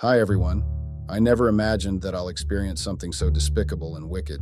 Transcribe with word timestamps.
Hi, 0.00 0.20
everyone. 0.20 0.62
I 1.08 1.18
never 1.18 1.48
imagined 1.48 2.02
that 2.02 2.14
I'll 2.14 2.28
experience 2.28 2.80
something 2.80 3.10
so 3.10 3.30
despicable 3.30 3.96
and 3.96 4.08
wicked. 4.08 4.40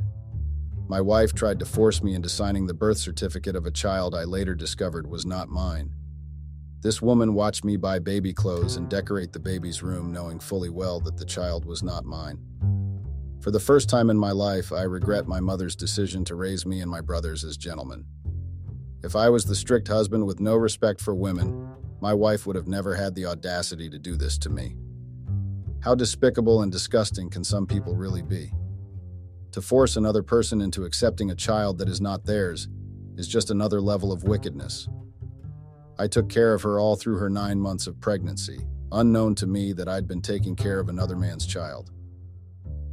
My 0.87 1.01
wife 1.01 1.33
tried 1.33 1.59
to 1.61 1.65
force 1.65 2.03
me 2.03 2.15
into 2.15 2.29
signing 2.29 2.67
the 2.67 2.75
birth 2.75 2.99
certificate 2.99 3.57
of 3.57 3.65
a 3.65 3.71
child 3.71 4.15
I 4.15 4.25
later 4.25 4.55
discovered 4.55 5.07
was 5.07 5.25
not 5.25 5.49
mine. 5.49 5.95
This 6.83 7.01
woman 7.01 7.33
watched 7.33 7.65
me 7.65 7.79
buy 7.79 8.01
baby 8.01 8.35
clothes 8.35 8.77
and 8.77 8.91
decorate 8.91 9.33
the 9.33 9.39
baby's 9.39 9.83
room, 9.83 10.13
knowing 10.13 10.41
fully 10.41 10.69
well 10.69 11.01
that 11.01 11.17
the 11.17 11.25
child 11.25 11.65
was 11.65 11.83
not 11.83 12.05
mine. 12.05 12.39
For 13.41 13.51
the 13.51 13.59
first 13.59 13.89
time 13.89 14.11
in 14.11 14.19
my 14.19 14.33
life, 14.33 14.73
I 14.73 14.83
regret 14.83 15.27
my 15.27 15.41
mother's 15.41 15.75
decision 15.75 16.23
to 16.27 16.35
raise 16.35 16.67
me 16.67 16.83
and 16.83 16.91
my 16.91 17.01
brothers 17.01 17.45
as 17.45 17.57
gentlemen. 17.57 18.05
If 19.03 19.17
I 19.17 19.31
was 19.31 19.47
the 19.47 19.55
strict 19.55 19.89
husband 19.89 20.27
with 20.27 20.39
no 20.39 20.55
respect 20.55 21.01
for 21.01 21.15
women, 21.15 21.67
my 22.03 22.13
wife 22.13 22.47
would 22.47 22.57
have 22.57 22.69
never 22.69 22.95
had 22.95 23.15
the 23.15 23.25
audacity 23.25 23.89
to 23.89 23.99
do 23.99 24.17
this 24.17 24.37
to 24.37 24.51
me. 24.51 24.77
How 25.87 25.95
despicable 25.95 26.63
and 26.63 26.73
disgusting 26.73 27.31
can 27.31 27.45
some 27.45 27.65
people 27.65 27.95
really 27.95 28.21
be? 28.21 28.51
To 29.53 29.63
force 29.63 29.95
another 29.95 30.21
person 30.21 30.61
into 30.61 30.83
accepting 30.83 31.31
a 31.31 31.37
child 31.37 31.79
that 31.79 31.89
is 31.89 32.01
not 32.01 32.25
theirs 32.25 32.67
is 33.17 33.29
just 33.29 33.53
another 33.53 33.81
level 33.81 34.11
of 34.11 34.25
wickedness. 34.25 34.89
I 35.97 36.09
took 36.09 36.29
care 36.29 36.55
of 36.55 36.63
her 36.63 36.81
all 36.81 36.97
through 36.97 37.19
her 37.19 37.31
nine 37.31 37.61
months 37.61 37.87
of 37.87 38.01
pregnancy, 38.01 38.67
unknown 38.91 39.37
to 39.37 39.47
me 39.47 39.73
that 39.75 39.87
I'd 39.87 40.09
been 40.09 40.23
taking 40.23 40.57
care 40.57 40.81
of 40.81 40.89
another 40.89 41.15
man's 41.15 41.47
child. 41.47 41.93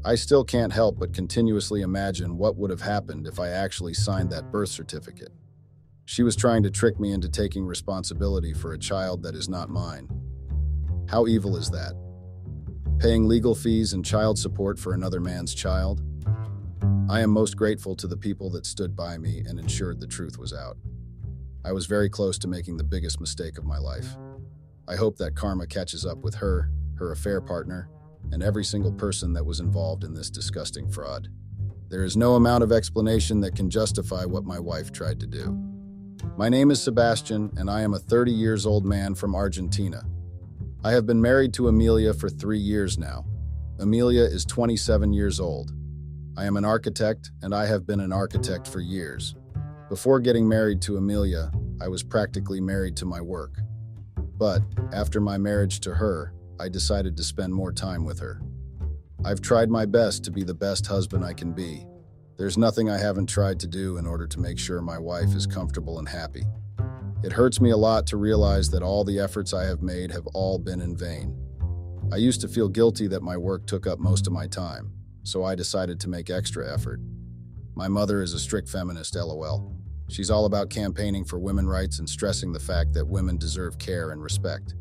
I 0.06 0.14
still 0.14 0.44
can't 0.44 0.72
help 0.72 1.00
but 1.00 1.16
continuously 1.16 1.82
imagine 1.82 2.38
what 2.38 2.58
would 2.58 2.70
have 2.70 2.82
happened 2.82 3.26
if 3.26 3.40
I 3.40 3.50
actually 3.50 3.96
signed 3.96 4.30
that 4.30 4.52
birth 4.52 4.70
certificate. 4.70 5.34
She 6.06 6.22
was 6.22 6.36
trying 6.36 6.62
to 6.62 6.70
trick 6.70 7.00
me 7.00 7.12
into 7.12 7.28
taking 7.28 7.66
responsibility 7.66 8.54
for 8.54 8.74
a 8.74 8.80
child 8.80 9.24
that 9.24 9.34
is 9.34 9.50
not 9.50 9.72
mine. 9.72 10.08
How 11.10 11.26
evil 11.26 11.58
is 11.58 11.72
that? 11.72 12.03
Paying 13.04 13.28
legal 13.28 13.54
fees 13.54 13.92
and 13.92 14.06
child 14.06 14.40
support 14.40 14.80
for 14.80 14.94
another 14.94 15.20
man's 15.20 15.54
child. 15.54 16.02
I 17.10 17.20
am 17.20 17.32
most 17.32 17.58
grateful 17.58 17.98
to 17.98 18.08
the 18.08 18.16
people 18.16 18.50
that 18.52 18.66
stood 18.66 18.96
by 18.96 19.18
me 19.18 19.44
and 19.46 19.60
ensured 19.60 20.00
the 20.00 20.08
truth 20.08 20.38
was 20.38 20.54
out. 20.54 20.78
I 21.66 21.74
was 21.74 21.86
very 21.86 22.10
close 22.10 22.38
to 22.38 22.48
making 22.48 22.78
the 22.78 22.84
biggest 22.86 23.20
mistake 23.20 23.58
of 23.58 23.66
my 23.66 23.78
life. 23.78 24.16
I 24.88 24.96
hope 24.96 25.18
that 25.18 25.36
karma 25.36 25.68
catches 25.68 26.06
up 26.06 26.20
with 26.20 26.36
her, 26.36 26.72
her 26.96 27.12
affair 27.12 27.42
partner, 27.42 27.90
and 28.32 28.42
every 28.42 28.64
single 28.64 28.94
person 28.94 29.34
that 29.34 29.46
was 29.46 29.60
involved 29.60 30.06
in 30.06 30.14
this 30.14 30.30
disgusting 30.30 30.90
fraud. 30.90 31.28
There 31.90 32.06
is 32.06 32.16
no 32.16 32.36
amount 32.36 32.64
of 32.64 32.72
explanation 32.72 33.42
that 33.42 33.54
can 33.54 33.70
justify 33.70 34.24
what 34.24 34.46
my 34.46 34.60
wife 34.60 34.94
tried 34.94 35.20
to 35.20 35.28
do. 35.28 35.52
My 36.38 36.48
name 36.48 36.72
is 36.72 36.82
Sebastian, 36.82 37.52
and 37.58 37.70
I 37.70 37.82
am 37.82 37.96
a 37.96 38.00
30 38.00 38.32
years 38.32 38.66
old 38.66 38.86
man 38.86 39.14
from 39.14 39.36
Argentina. 39.36 40.06
I 40.86 40.92
have 40.92 41.06
been 41.06 41.22
married 41.22 41.54
to 41.54 41.70
Amelia 41.70 42.14
for 42.14 42.28
three 42.28 42.60
years 42.60 42.98
now. 42.98 43.26
Amelia 43.80 44.24
is 44.24 44.44
27 44.44 45.14
years 45.14 45.40
old. 45.40 45.72
I 46.36 46.44
am 46.44 46.58
an 46.58 46.66
architect, 46.66 47.32
and 47.42 47.56
I 47.56 47.68
have 47.68 47.88
been 47.88 48.02
an 48.02 48.12
architect 48.12 48.68
for 48.68 48.82
years. 48.82 49.34
Before 49.88 50.20
getting 50.20 50.46
married 50.46 50.82
to 50.82 50.98
Amelia, 50.98 51.54
I 51.82 51.88
was 51.88 52.04
practically 52.04 52.60
married 52.60 52.98
to 52.98 53.06
my 53.06 53.22
work. 53.22 53.60
But 54.38 54.62
after 54.92 55.22
my 55.22 55.38
marriage 55.38 55.80
to 55.82 55.94
her, 55.94 56.34
I 56.60 56.68
decided 56.68 57.16
to 57.16 57.24
spend 57.24 57.54
more 57.54 57.72
time 57.72 58.04
with 58.04 58.20
her. 58.20 58.42
I've 59.24 59.40
tried 59.40 59.70
my 59.70 59.86
best 59.86 60.26
to 60.26 60.32
be 60.32 60.44
the 60.44 60.54
best 60.54 60.86
husband 60.86 61.24
I 61.24 61.32
can 61.32 61.54
be. 61.54 61.86
There's 62.38 62.58
nothing 62.58 62.90
I 62.90 62.98
haven't 62.98 63.28
tried 63.28 63.62
to 63.62 63.68
do 63.68 63.96
in 63.96 64.06
order 64.06 64.28
to 64.28 64.40
make 64.40 64.60
sure 64.60 64.82
my 64.82 64.98
wife 64.98 65.34
is 65.34 65.48
comfortable 65.48 66.00
and 66.00 66.10
happy. 66.10 66.44
It 67.24 67.32
hurts 67.32 67.62
me 67.62 67.70
a 67.70 67.78
lot 67.78 68.06
to 68.08 68.18
realize 68.18 68.70
that 68.72 68.84
all 68.84 69.06
the 69.06 69.18
efforts 69.18 69.54
I 69.54 69.64
have 69.64 69.82
made 69.82 70.12
have 70.12 70.28
all 70.34 70.60
been 70.60 70.82
in 70.82 70.98
vain. 70.98 71.34
I 72.12 72.18
used 72.18 72.42
to 72.42 72.50
feel 72.50 72.68
guilty 72.68 73.08
that 73.08 73.24
my 73.24 73.38
work 73.38 73.66
took 73.66 73.88
up 73.88 73.98
most 73.98 74.28
of 74.28 74.34
my 74.34 74.46
time, 74.46 74.92
so 75.24 75.46
I 75.46 75.56
decided 75.56 76.02
to 76.02 76.10
make 76.10 76.30
extra 76.30 76.72
effort. 76.72 77.00
My 77.76 77.88
mother 77.88 78.22
is 78.22 78.34
a 78.34 78.40
strict 78.40 78.68
feminist, 78.68 79.16
lol. 79.16 79.74
She's 80.10 80.30
all 80.30 80.44
about 80.44 80.70
campaigning 80.70 81.24
for 81.24 81.40
women 81.40 81.66
rights 81.66 82.00
and 82.00 82.10
stressing 82.10 82.52
the 82.52 82.60
fact 82.60 82.92
that 82.94 83.08
women 83.08 83.38
deserve 83.38 83.78
care 83.78 84.12
and 84.12 84.22
respect. 84.22 84.76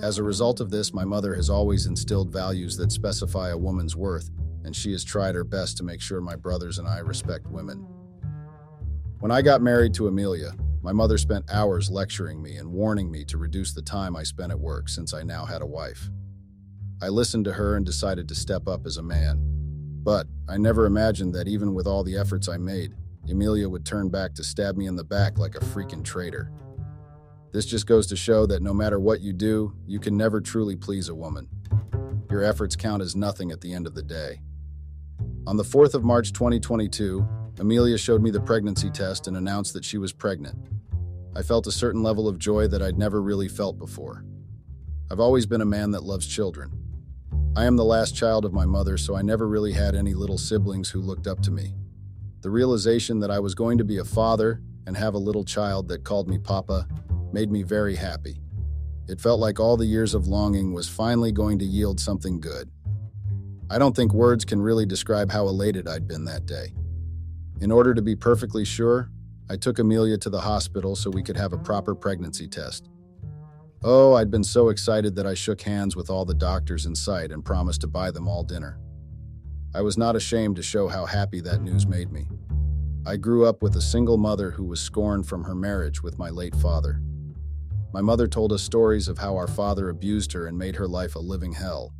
As 0.00 0.18
a 0.18 0.22
result 0.22 0.60
of 0.60 0.70
this, 0.70 0.94
my 0.94 1.04
mother 1.04 1.34
has 1.34 1.50
always 1.50 1.86
instilled 1.86 2.32
values 2.32 2.76
that 2.76 2.92
specify 2.92 3.50
a 3.50 3.58
woman's 3.58 3.96
worth, 3.96 4.30
and 4.64 4.74
she 4.74 4.92
has 4.92 5.02
tried 5.02 5.34
her 5.34 5.44
best 5.44 5.76
to 5.78 5.84
make 5.84 6.00
sure 6.00 6.20
my 6.20 6.36
brothers 6.36 6.78
and 6.78 6.86
I 6.86 6.98
respect 6.98 7.48
women. 7.48 7.86
When 9.18 9.32
I 9.32 9.42
got 9.42 9.62
married 9.62 9.94
to 9.94 10.06
Amelia, 10.06 10.52
my 10.86 10.92
mother 10.92 11.18
spent 11.18 11.50
hours 11.50 11.90
lecturing 11.90 12.40
me 12.40 12.58
and 12.58 12.70
warning 12.70 13.10
me 13.10 13.24
to 13.24 13.38
reduce 13.38 13.72
the 13.72 13.82
time 13.82 14.14
I 14.14 14.22
spent 14.22 14.52
at 14.52 14.60
work 14.60 14.88
since 14.88 15.12
I 15.12 15.24
now 15.24 15.44
had 15.44 15.60
a 15.60 15.66
wife. 15.66 16.10
I 17.02 17.08
listened 17.08 17.44
to 17.46 17.54
her 17.54 17.74
and 17.74 17.84
decided 17.84 18.28
to 18.28 18.36
step 18.36 18.68
up 18.68 18.86
as 18.86 18.96
a 18.96 19.02
man. 19.02 19.40
But 20.04 20.28
I 20.48 20.58
never 20.58 20.86
imagined 20.86 21.34
that 21.34 21.48
even 21.48 21.74
with 21.74 21.88
all 21.88 22.04
the 22.04 22.16
efforts 22.16 22.48
I 22.48 22.58
made, 22.58 22.94
Amelia 23.28 23.68
would 23.68 23.84
turn 23.84 24.10
back 24.10 24.32
to 24.34 24.44
stab 24.44 24.76
me 24.76 24.86
in 24.86 24.94
the 24.94 25.02
back 25.02 25.38
like 25.38 25.56
a 25.56 25.58
freaking 25.58 26.04
traitor. 26.04 26.52
This 27.52 27.66
just 27.66 27.88
goes 27.88 28.06
to 28.06 28.16
show 28.16 28.46
that 28.46 28.62
no 28.62 28.72
matter 28.72 29.00
what 29.00 29.20
you 29.20 29.32
do, 29.32 29.74
you 29.88 29.98
can 29.98 30.16
never 30.16 30.40
truly 30.40 30.76
please 30.76 31.08
a 31.08 31.16
woman. 31.16 31.48
Your 32.30 32.44
efforts 32.44 32.76
count 32.76 33.02
as 33.02 33.16
nothing 33.16 33.50
at 33.50 33.60
the 33.60 33.74
end 33.74 33.88
of 33.88 33.96
the 33.96 34.04
day. 34.04 34.40
On 35.48 35.56
the 35.56 35.64
4th 35.64 35.94
of 35.94 36.04
March 36.04 36.32
2022, 36.32 37.26
Amelia 37.58 37.96
showed 37.96 38.22
me 38.22 38.30
the 38.30 38.40
pregnancy 38.40 38.90
test 38.90 39.26
and 39.26 39.36
announced 39.36 39.72
that 39.74 39.84
she 39.84 39.96
was 39.96 40.12
pregnant. 40.12 40.58
I 41.34 41.42
felt 41.42 41.66
a 41.66 41.72
certain 41.72 42.02
level 42.02 42.28
of 42.28 42.38
joy 42.38 42.66
that 42.68 42.82
I'd 42.82 42.98
never 42.98 43.22
really 43.22 43.48
felt 43.48 43.78
before. 43.78 44.24
I've 45.10 45.20
always 45.20 45.46
been 45.46 45.60
a 45.60 45.66
man 45.66 45.90
that 45.92 46.02
loves 46.02 46.26
children. 46.26 46.70
I 47.56 47.64
am 47.64 47.76
the 47.76 47.84
last 47.84 48.14
child 48.14 48.44
of 48.44 48.52
my 48.52 48.66
mother, 48.66 48.98
so 48.98 49.16
I 49.16 49.22
never 49.22 49.48
really 49.48 49.72
had 49.72 49.94
any 49.94 50.12
little 50.12 50.36
siblings 50.36 50.90
who 50.90 51.00
looked 51.00 51.26
up 51.26 51.40
to 51.42 51.50
me. 51.50 51.74
The 52.42 52.50
realization 52.50 53.20
that 53.20 53.30
I 53.30 53.38
was 53.38 53.54
going 53.54 53.78
to 53.78 53.84
be 53.84 53.98
a 53.98 54.04
father 54.04 54.60
and 54.86 54.96
have 54.96 55.14
a 55.14 55.18
little 55.18 55.44
child 55.44 55.88
that 55.88 56.04
called 56.04 56.28
me 56.28 56.38
Papa 56.38 56.86
made 57.32 57.50
me 57.50 57.62
very 57.62 57.96
happy. 57.96 58.40
It 59.08 59.20
felt 59.20 59.40
like 59.40 59.58
all 59.58 59.76
the 59.76 59.86
years 59.86 60.14
of 60.14 60.26
longing 60.26 60.72
was 60.72 60.88
finally 60.88 61.32
going 61.32 61.58
to 61.60 61.64
yield 61.64 62.00
something 62.00 62.40
good. 62.40 62.70
I 63.70 63.78
don't 63.78 63.96
think 63.96 64.12
words 64.12 64.44
can 64.44 64.60
really 64.60 64.84
describe 64.84 65.30
how 65.30 65.46
elated 65.48 65.88
I'd 65.88 66.06
been 66.06 66.24
that 66.26 66.46
day. 66.46 66.72
In 67.60 67.70
order 67.70 67.94
to 67.94 68.02
be 68.02 68.14
perfectly 68.14 68.64
sure, 68.64 69.10
I 69.48 69.56
took 69.56 69.78
Amelia 69.78 70.18
to 70.18 70.30
the 70.30 70.40
hospital 70.40 70.94
so 70.94 71.08
we 71.08 71.22
could 71.22 71.36
have 71.36 71.52
a 71.52 71.58
proper 71.58 71.94
pregnancy 71.94 72.46
test. 72.46 72.90
Oh, 73.82 74.14
I'd 74.14 74.30
been 74.30 74.44
so 74.44 74.68
excited 74.68 75.14
that 75.14 75.26
I 75.26 75.34
shook 75.34 75.62
hands 75.62 75.96
with 75.96 76.10
all 76.10 76.24
the 76.24 76.34
doctors 76.34 76.86
in 76.86 76.94
sight 76.94 77.30
and 77.30 77.44
promised 77.44 77.80
to 77.82 77.86
buy 77.86 78.10
them 78.10 78.28
all 78.28 78.42
dinner. 78.42 78.78
I 79.74 79.80
was 79.80 79.96
not 79.96 80.16
ashamed 80.16 80.56
to 80.56 80.62
show 80.62 80.88
how 80.88 81.06
happy 81.06 81.40
that 81.42 81.62
news 81.62 81.86
made 81.86 82.10
me. 82.10 82.26
I 83.06 83.16
grew 83.16 83.46
up 83.46 83.62
with 83.62 83.76
a 83.76 83.80
single 83.82 84.16
mother 84.16 84.50
who 84.50 84.64
was 84.64 84.80
scorned 84.80 85.28
from 85.28 85.44
her 85.44 85.54
marriage 85.54 86.02
with 86.02 86.18
my 86.18 86.28
late 86.28 86.56
father. 86.56 87.00
My 87.92 88.00
mother 88.00 88.26
told 88.26 88.52
us 88.52 88.62
stories 88.62 89.06
of 89.08 89.18
how 89.18 89.36
our 89.36 89.46
father 89.46 89.88
abused 89.88 90.32
her 90.32 90.46
and 90.46 90.58
made 90.58 90.76
her 90.76 90.88
life 90.88 91.14
a 91.14 91.20
living 91.20 91.52
hell. 91.52 91.94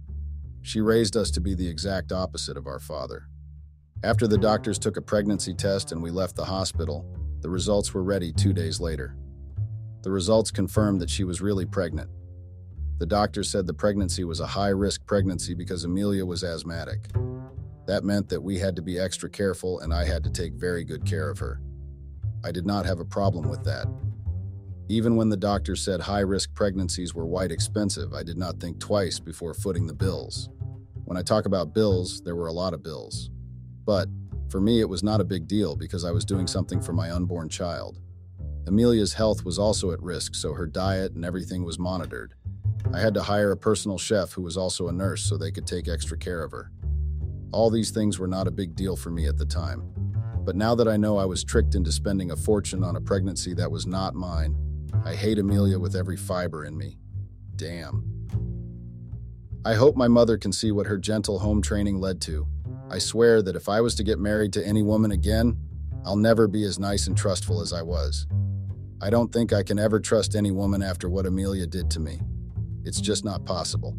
She 0.63 0.81
raised 0.81 1.17
us 1.17 1.31
to 1.31 1.41
be 1.41 1.55
the 1.55 1.69
exact 1.69 2.13
opposite 2.13 2.57
of 2.57 2.67
our 2.67 2.81
father. 2.81 3.29
After 4.05 4.29
the 4.29 4.39
doctors 4.39 4.79
took 4.79 4.97
a 4.99 5.03
pregnancy 5.03 5.55
test 5.55 5.91
and 5.91 6.03
we 6.03 6.11
left 6.11 6.37
the 6.37 6.45
hospital, 6.45 7.07
the 7.41 7.49
results 7.49 7.95
were 7.95 8.03
ready 8.03 8.31
two 8.33 8.53
days 8.53 8.79
later. 8.79 9.17
The 10.03 10.11
results 10.11 10.51
confirmed 10.51 11.01
that 11.01 11.11
she 11.11 11.25
was 11.25 11.41
really 11.41 11.65
pregnant. 11.65 12.11
The 12.99 13.07
doctor 13.07 13.43
said 13.43 13.67
the 13.67 13.75
pregnancy 13.75 14.25
was 14.25 14.41
a 14.41 14.47
high 14.47 14.69
risk 14.69 15.05
pregnancy 15.07 15.55
because 15.55 15.85
Amelia 15.85 16.25
was 16.25 16.45
asthmatic. 16.45 17.09
That 17.87 18.05
meant 18.05 18.29
that 18.29 18.43
we 18.43 18.59
had 18.59 18.77
to 18.77 18.83
be 18.83 18.99
extra 18.99 19.31
careful 19.31 19.81
and 19.81 19.93
I 19.93 20.05
had 20.05 20.23
to 20.25 20.31
take 20.31 20.55
very 20.55 20.85
good 20.85 21.05
care 21.05 21.31
of 21.31 21.39
her. 21.39 21.61
I 22.45 22.53
did 22.53 22.67
not 22.67 22.87
have 22.87 23.01
a 23.01 23.05
problem 23.05 23.49
with 23.49 23.65
that. 23.65 23.87
Even 24.89 25.17
when 25.17 25.31
the 25.31 25.37
doctor 25.37 25.75
said 25.75 26.01
high 26.01 26.21
risk 26.21 26.55
pregnancies 26.55 27.15
were 27.15 27.27
quite 27.27 27.51
expensive, 27.51 28.13
I 28.13 28.23
did 28.23 28.37
not 28.37 28.61
think 28.61 28.79
twice 28.79 29.19
before 29.19 29.55
footing 29.55 29.87
the 29.87 29.95
bills. 29.95 30.49
When 31.05 31.17
I 31.17 31.23
talk 31.23 31.47
about 31.47 31.75
bills, 31.75 32.21
there 32.21 32.37
were 32.37 32.47
a 32.47 32.53
lot 32.53 32.75
of 32.75 32.83
bills. 32.83 33.31
But 33.87 34.09
for 34.51 34.61
me, 34.61 34.81
it 34.81 34.89
was 34.89 35.03
not 35.03 35.21
a 35.21 35.25
big 35.25 35.49
deal 35.49 35.77
because 35.77 36.05
I 36.05 36.11
was 36.11 36.25
doing 36.25 36.47
something 36.47 36.83
for 36.83 36.93
my 36.93 37.11
unborn 37.11 37.49
child. 37.49 38.01
Amelia's 38.67 39.15
health 39.15 39.45
was 39.45 39.59
also 39.59 39.93
at 39.93 40.03
risk, 40.03 40.35
so 40.35 40.53
her 40.53 40.67
diet 40.67 41.13
and 41.13 41.25
everything 41.25 41.65
was 41.65 41.79
monitored. 41.79 42.35
I 42.93 43.01
had 43.01 43.15
to 43.15 43.23
hire 43.23 43.53
a 43.53 43.57
personal 43.57 43.97
chef 43.97 44.33
who 44.33 44.43
was 44.43 44.57
also 44.57 44.89
a 44.89 44.93
nurse 44.93 45.23
so 45.23 45.37
they 45.37 45.53
could 45.53 45.67
take 45.67 45.89
extra 45.89 46.19
care 46.19 46.43
of 46.43 46.53
her. 46.53 46.71
All 47.53 47.71
these 47.71 47.91
things 47.91 48.19
were 48.19 48.27
not 48.27 48.49
a 48.49 48.53
big 48.53 48.75
deal 48.75 48.97
for 48.97 49.11
me 49.11 49.27
at 49.27 49.39
the 49.39 49.47
time. 49.47 49.93
But 50.45 50.57
now 50.57 50.75
that 50.75 50.89
I 50.89 50.97
know 50.97 51.17
I 51.17 51.25
was 51.25 51.43
tricked 51.43 51.75
into 51.75 51.91
spending 51.91 52.31
a 52.31 52.37
fortune 52.37 52.85
on 52.85 52.97
a 52.97 53.01
pregnancy 53.01 53.55
that 53.55 53.71
was 53.71 53.87
not 53.87 54.15
mine, 54.15 54.57
I 55.05 55.15
hate 55.15 55.39
Amelia 55.39 55.79
with 55.79 55.97
every 55.97 56.17
fiber 56.17 56.65
in 56.65 56.77
me. 56.77 56.99
Damn. 57.57 58.05
I 59.65 59.75
hope 59.75 59.97
my 59.97 60.09
mother 60.09 60.39
can 60.39 60.53
see 60.53 60.71
what 60.71 60.87
her 60.87 60.99
gentle 60.99 61.41
home 61.41 61.63
training 61.63 62.01
led 62.01 62.21
to. 62.23 62.47
I 62.91 62.99
swear 62.99 63.43
that 63.43 63.57
if 63.57 63.69
I 63.69 63.81
was 63.81 63.95
to 63.97 64.05
get 64.05 64.19
married 64.19 64.53
to 64.55 64.67
any 64.67 64.83
woman 64.83 65.11
again, 65.11 65.57
I'll 66.05 66.17
never 66.17 66.47
be 66.47 66.63
as 66.63 66.79
nice 66.79 67.09
and 67.09 67.17
trustful 67.17 67.61
as 67.61 67.73
I 67.73 67.83
was. 67.83 68.27
I 69.01 69.11
don't 69.11 69.33
think 69.33 69.53
I 69.53 69.63
can 69.63 69.79
ever 69.79 69.99
trust 69.99 70.37
any 70.37 70.53
woman 70.53 70.83
after 70.83 71.09
what 71.09 71.27
Amelia 71.27 71.67
did 71.67 71.91
to 71.91 72.01
me. 72.01 72.21
It's 72.85 73.01
just 73.01 73.25
not 73.25 73.45
possible. 73.45 73.97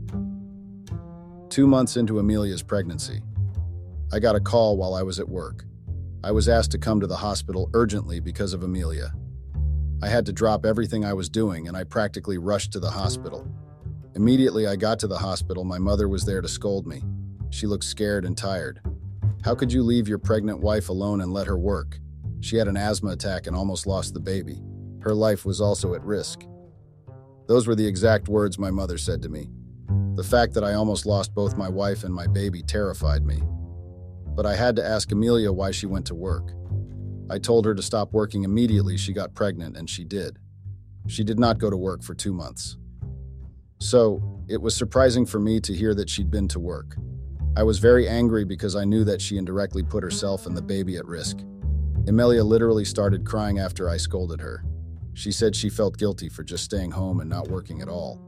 Two 1.50 1.68
months 1.68 1.98
into 1.98 2.19
Amelia's 2.19 2.63
pregnancy, 2.63 3.22
I 4.13 4.19
got 4.19 4.38
a 4.38 4.39
call 4.39 4.78
while 4.78 4.94
I 4.94 5.04
was 5.04 5.19
at 5.19 5.28
work. 5.28 5.66
I 6.24 6.31
was 6.31 6.48
asked 6.48 6.72
to 6.72 6.78
come 6.78 7.01
to 7.01 7.07
the 7.07 7.18
hospital 7.18 7.69
urgently 7.74 8.22
because 8.22 8.54
of 8.54 8.63
Amelia. 8.63 9.13
I 10.01 10.07
had 10.07 10.25
to 10.28 10.34
drop 10.34 10.66
everything 10.66 11.04
I 11.04 11.13
was 11.13 11.30
doing 11.30 11.68
and 11.68 11.75
I 11.75 11.84
practically 11.84 12.38
rushed 12.38 12.72
to 12.74 12.80
the 12.80 12.92
hospital. 12.92 13.45
Immediately 14.16 14.66
I 14.66 14.78
got 14.78 14.98
to 15.00 15.07
the 15.07 15.18
hospital, 15.18 15.63
my 15.63 15.78
mother 15.78 16.07
was 16.07 16.24
there 16.24 16.42
to 16.42 16.48
scold 16.48 16.88
me. 16.88 17.04
She 17.50 17.68
looked 17.68 17.84
scared 17.84 18.26
and 18.26 18.38
tired. 18.38 18.82
How 19.44 19.56
could 19.56 19.72
you 19.72 19.84
leave 19.84 20.08
your 20.08 20.18
pregnant 20.18 20.60
wife 20.60 20.90
alone 20.90 21.22
and 21.22 21.32
let 21.32 21.48
her 21.48 21.58
work? 21.58 22.00
She 22.42 22.58
had 22.58 22.68
an 22.68 22.78
asthma 22.78 23.12
attack 23.12 23.48
and 23.48 23.56
almost 23.56 23.88
lost 23.88 24.14
the 24.14 24.20
baby. 24.20 24.62
Her 25.02 25.14
life 25.14 25.46
was 25.46 25.62
also 25.62 25.94
at 25.94 26.04
risk. 26.04 26.44
Those 27.48 27.66
were 27.66 27.76
the 27.76 27.88
exact 27.88 28.28
words 28.28 28.60
my 28.60 28.72
mother 28.72 28.98
said 28.98 29.22
to 29.24 29.30
me. 29.30 29.50
The 30.16 30.24
fact 30.24 30.54
that 30.56 30.64
I 30.64 30.74
almost 30.74 31.06
lost 31.06 31.34
both 31.34 31.58
my 31.58 31.70
wife 31.70 32.04
and 32.04 32.14
my 32.14 32.28
baby 32.28 32.62
terrified 32.62 33.26
me. 33.26 33.42
But 34.36 34.46
I 34.46 34.56
had 34.56 34.76
to 34.76 34.86
ask 34.86 35.12
Amelia 35.12 35.52
why 35.52 35.72
she 35.72 35.86
went 35.86 36.06
to 36.08 36.16
work. 36.16 36.52
I 37.30 37.40
told 37.40 37.66
her 37.66 37.76
to 37.76 37.82
stop 37.82 38.14
working 38.14 38.44
immediately 38.44 38.98
she 38.98 39.14
got 39.14 39.34
pregnant, 39.34 39.78
and 39.78 39.90
she 39.90 40.04
did. 40.04 40.38
She 41.08 41.24
did 41.24 41.40
not 41.40 41.58
go 41.58 41.70
to 41.70 41.78
work 41.78 42.04
for 42.04 42.14
two 42.14 42.34
months. 42.34 42.78
So, 43.80 44.44
it 44.48 44.62
was 44.62 44.76
surprising 44.76 45.26
for 45.26 45.40
me 45.40 45.60
to 45.62 45.74
hear 45.74 45.94
that 45.96 46.10
she'd 46.10 46.32
been 46.32 46.48
to 46.50 46.60
work. 46.60 46.98
I 47.57 47.63
was 47.63 47.80
very 47.80 48.07
angry 48.07 48.44
because 48.44 48.75
I 48.75 48.86
knew 48.86 49.04
that 49.06 49.19
she 49.19 49.36
indirectly 49.36 49.81
put 49.81 50.04
herself 50.04 50.45
and 50.45 50.56
the 50.56 50.62
baby 50.62 50.95
at 50.98 51.07
risk. 51.07 51.39
Amelia 52.07 52.44
literally 52.44 52.86
started 52.86 53.25
crying 53.25 53.57
after 53.57 53.89
I 53.89 53.98
scolded 53.98 54.39
her. 54.39 54.63
She 55.15 55.31
said 55.31 55.56
she 55.56 55.71
felt 55.71 55.98
guilty 55.98 56.30
for 56.30 56.44
just 56.44 56.63
staying 56.63 56.92
home 56.92 57.19
and 57.19 57.27
not 57.27 57.48
working 57.48 57.81
at 57.81 57.89
all. 57.89 58.21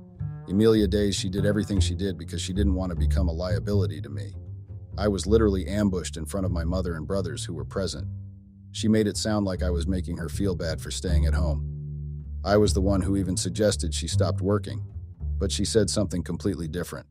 Amelia 0.49 0.87
days 0.87 1.15
she 1.15 1.29
did 1.29 1.45
everything 1.45 1.79
she 1.79 1.93
did 1.93 2.17
because 2.17 2.41
she 2.41 2.53
didn't 2.53 2.73
want 2.73 2.89
to 2.89 2.95
become 2.95 3.27
a 3.27 3.31
liability 3.31 4.01
to 4.01 4.09
me. 4.09 4.33
I 4.97 5.07
was 5.07 5.27
literally 5.27 5.67
ambushed 5.67 6.17
in 6.17 6.25
front 6.25 6.47
of 6.47 6.51
my 6.51 6.63
mother 6.63 6.95
and 6.95 7.05
brothers 7.05 7.45
who 7.45 7.53
were 7.53 7.65
present. 7.65 8.07
She 8.71 8.87
made 8.87 9.05
it 9.05 9.15
sound 9.15 9.45
like 9.45 9.61
I 9.61 9.69
was 9.69 9.85
making 9.85 10.17
her 10.17 10.29
feel 10.29 10.55
bad 10.55 10.81
for 10.81 10.89
staying 10.89 11.27
at 11.27 11.35
home. 11.35 12.25
I 12.43 12.57
was 12.57 12.73
the 12.73 12.81
one 12.81 13.01
who 13.01 13.15
even 13.15 13.37
suggested 13.37 13.93
she 13.93 14.07
stopped 14.07 14.41
working, 14.41 14.83
but 15.37 15.51
she 15.51 15.65
said 15.65 15.87
something 15.87 16.23
completely 16.23 16.67
different. 16.67 17.05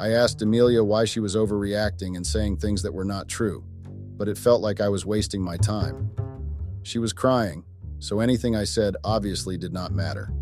I 0.00 0.12
asked 0.12 0.40
Amelia 0.40 0.82
why 0.82 1.04
she 1.04 1.20
was 1.20 1.36
overreacting 1.36 2.16
and 2.16 2.26
saying 2.26 2.56
things 2.56 2.80
that 2.80 2.94
were 2.94 3.04
not 3.04 3.28
true, 3.28 3.62
but 4.16 4.28
it 4.28 4.38
felt 4.38 4.62
like 4.62 4.80
I 4.80 4.88
was 4.88 5.04
wasting 5.04 5.42
my 5.42 5.58
time. 5.58 6.10
She 6.82 6.98
was 6.98 7.12
crying, 7.12 7.64
so 7.98 8.20
anything 8.20 8.56
I 8.56 8.64
said 8.64 8.96
obviously 9.04 9.58
did 9.58 9.74
not 9.74 9.92
matter. 9.92 10.32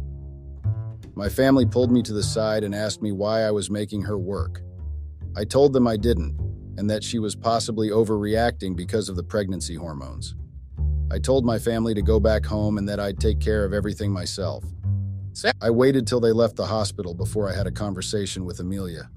My 1.16 1.28
family 1.28 1.66
pulled 1.66 1.90
me 1.90 2.04
to 2.04 2.12
the 2.12 2.22
side 2.22 2.62
and 2.62 2.72
asked 2.72 3.02
me 3.02 3.10
why 3.10 3.42
I 3.42 3.50
was 3.50 3.68
making 3.68 4.02
her 4.02 4.16
work. 4.16 4.60
I 5.36 5.44
told 5.44 5.72
them 5.72 5.88
I 5.88 5.96
didn't, 5.96 6.38
and 6.76 6.88
that 6.88 7.02
she 7.02 7.18
was 7.18 7.34
possibly 7.34 7.88
overreacting 7.88 8.76
because 8.76 9.08
of 9.08 9.16
the 9.16 9.24
pregnancy 9.24 9.74
hormones. 9.74 10.36
I 11.10 11.18
told 11.18 11.44
my 11.44 11.58
family 11.58 11.94
to 11.94 12.02
go 12.02 12.20
back 12.20 12.46
home 12.46 12.78
and 12.78 12.88
that 12.88 13.00
I'd 13.00 13.18
take 13.18 13.40
care 13.40 13.64
of 13.64 13.72
everything 13.72 14.12
myself. 14.12 14.62
I 15.60 15.70
waited 15.70 16.06
till 16.06 16.20
they 16.20 16.30
left 16.30 16.54
the 16.54 16.66
hospital 16.66 17.12
before 17.12 17.48
I 17.48 17.56
had 17.56 17.66
a 17.66 17.72
conversation 17.72 18.44
with 18.44 18.60
Amelia. 18.60 19.10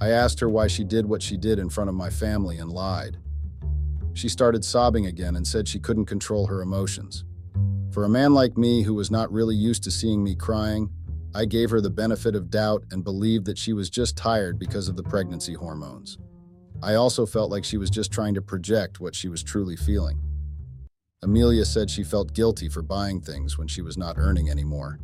I 0.00 0.10
asked 0.10 0.40
her 0.40 0.48
why 0.48 0.66
she 0.66 0.84
did 0.84 1.06
what 1.06 1.22
she 1.22 1.36
did 1.36 1.58
in 1.58 1.70
front 1.70 1.88
of 1.88 1.94
my 1.94 2.10
family 2.10 2.58
and 2.58 2.70
lied. 2.70 3.18
She 4.12 4.28
started 4.28 4.64
sobbing 4.64 5.06
again 5.06 5.36
and 5.36 5.46
said 5.46 5.66
she 5.66 5.80
couldn't 5.80 6.06
control 6.06 6.46
her 6.46 6.62
emotions. 6.62 7.24
For 7.92 8.04
a 8.04 8.08
man 8.08 8.34
like 8.34 8.56
me 8.56 8.82
who 8.82 8.94
was 8.94 9.10
not 9.10 9.32
really 9.32 9.54
used 9.54 9.84
to 9.84 9.90
seeing 9.90 10.22
me 10.22 10.34
crying, 10.34 10.90
I 11.34 11.44
gave 11.44 11.70
her 11.70 11.80
the 11.80 11.90
benefit 11.90 12.36
of 12.36 12.50
doubt 12.50 12.84
and 12.90 13.02
believed 13.02 13.44
that 13.46 13.58
she 13.58 13.72
was 13.72 13.90
just 13.90 14.16
tired 14.16 14.58
because 14.58 14.88
of 14.88 14.96
the 14.96 15.02
pregnancy 15.02 15.54
hormones. 15.54 16.18
I 16.82 16.94
also 16.94 17.26
felt 17.26 17.50
like 17.50 17.64
she 17.64 17.76
was 17.76 17.90
just 17.90 18.12
trying 18.12 18.34
to 18.34 18.42
project 18.42 19.00
what 19.00 19.14
she 19.14 19.28
was 19.28 19.42
truly 19.42 19.76
feeling. 19.76 20.20
Amelia 21.22 21.64
said 21.64 21.88
she 21.88 22.04
felt 22.04 22.34
guilty 22.34 22.68
for 22.68 22.82
buying 22.82 23.20
things 23.20 23.56
when 23.56 23.66
she 23.66 23.80
was 23.80 23.96
not 23.96 24.18
earning 24.18 24.50
anymore. 24.50 25.00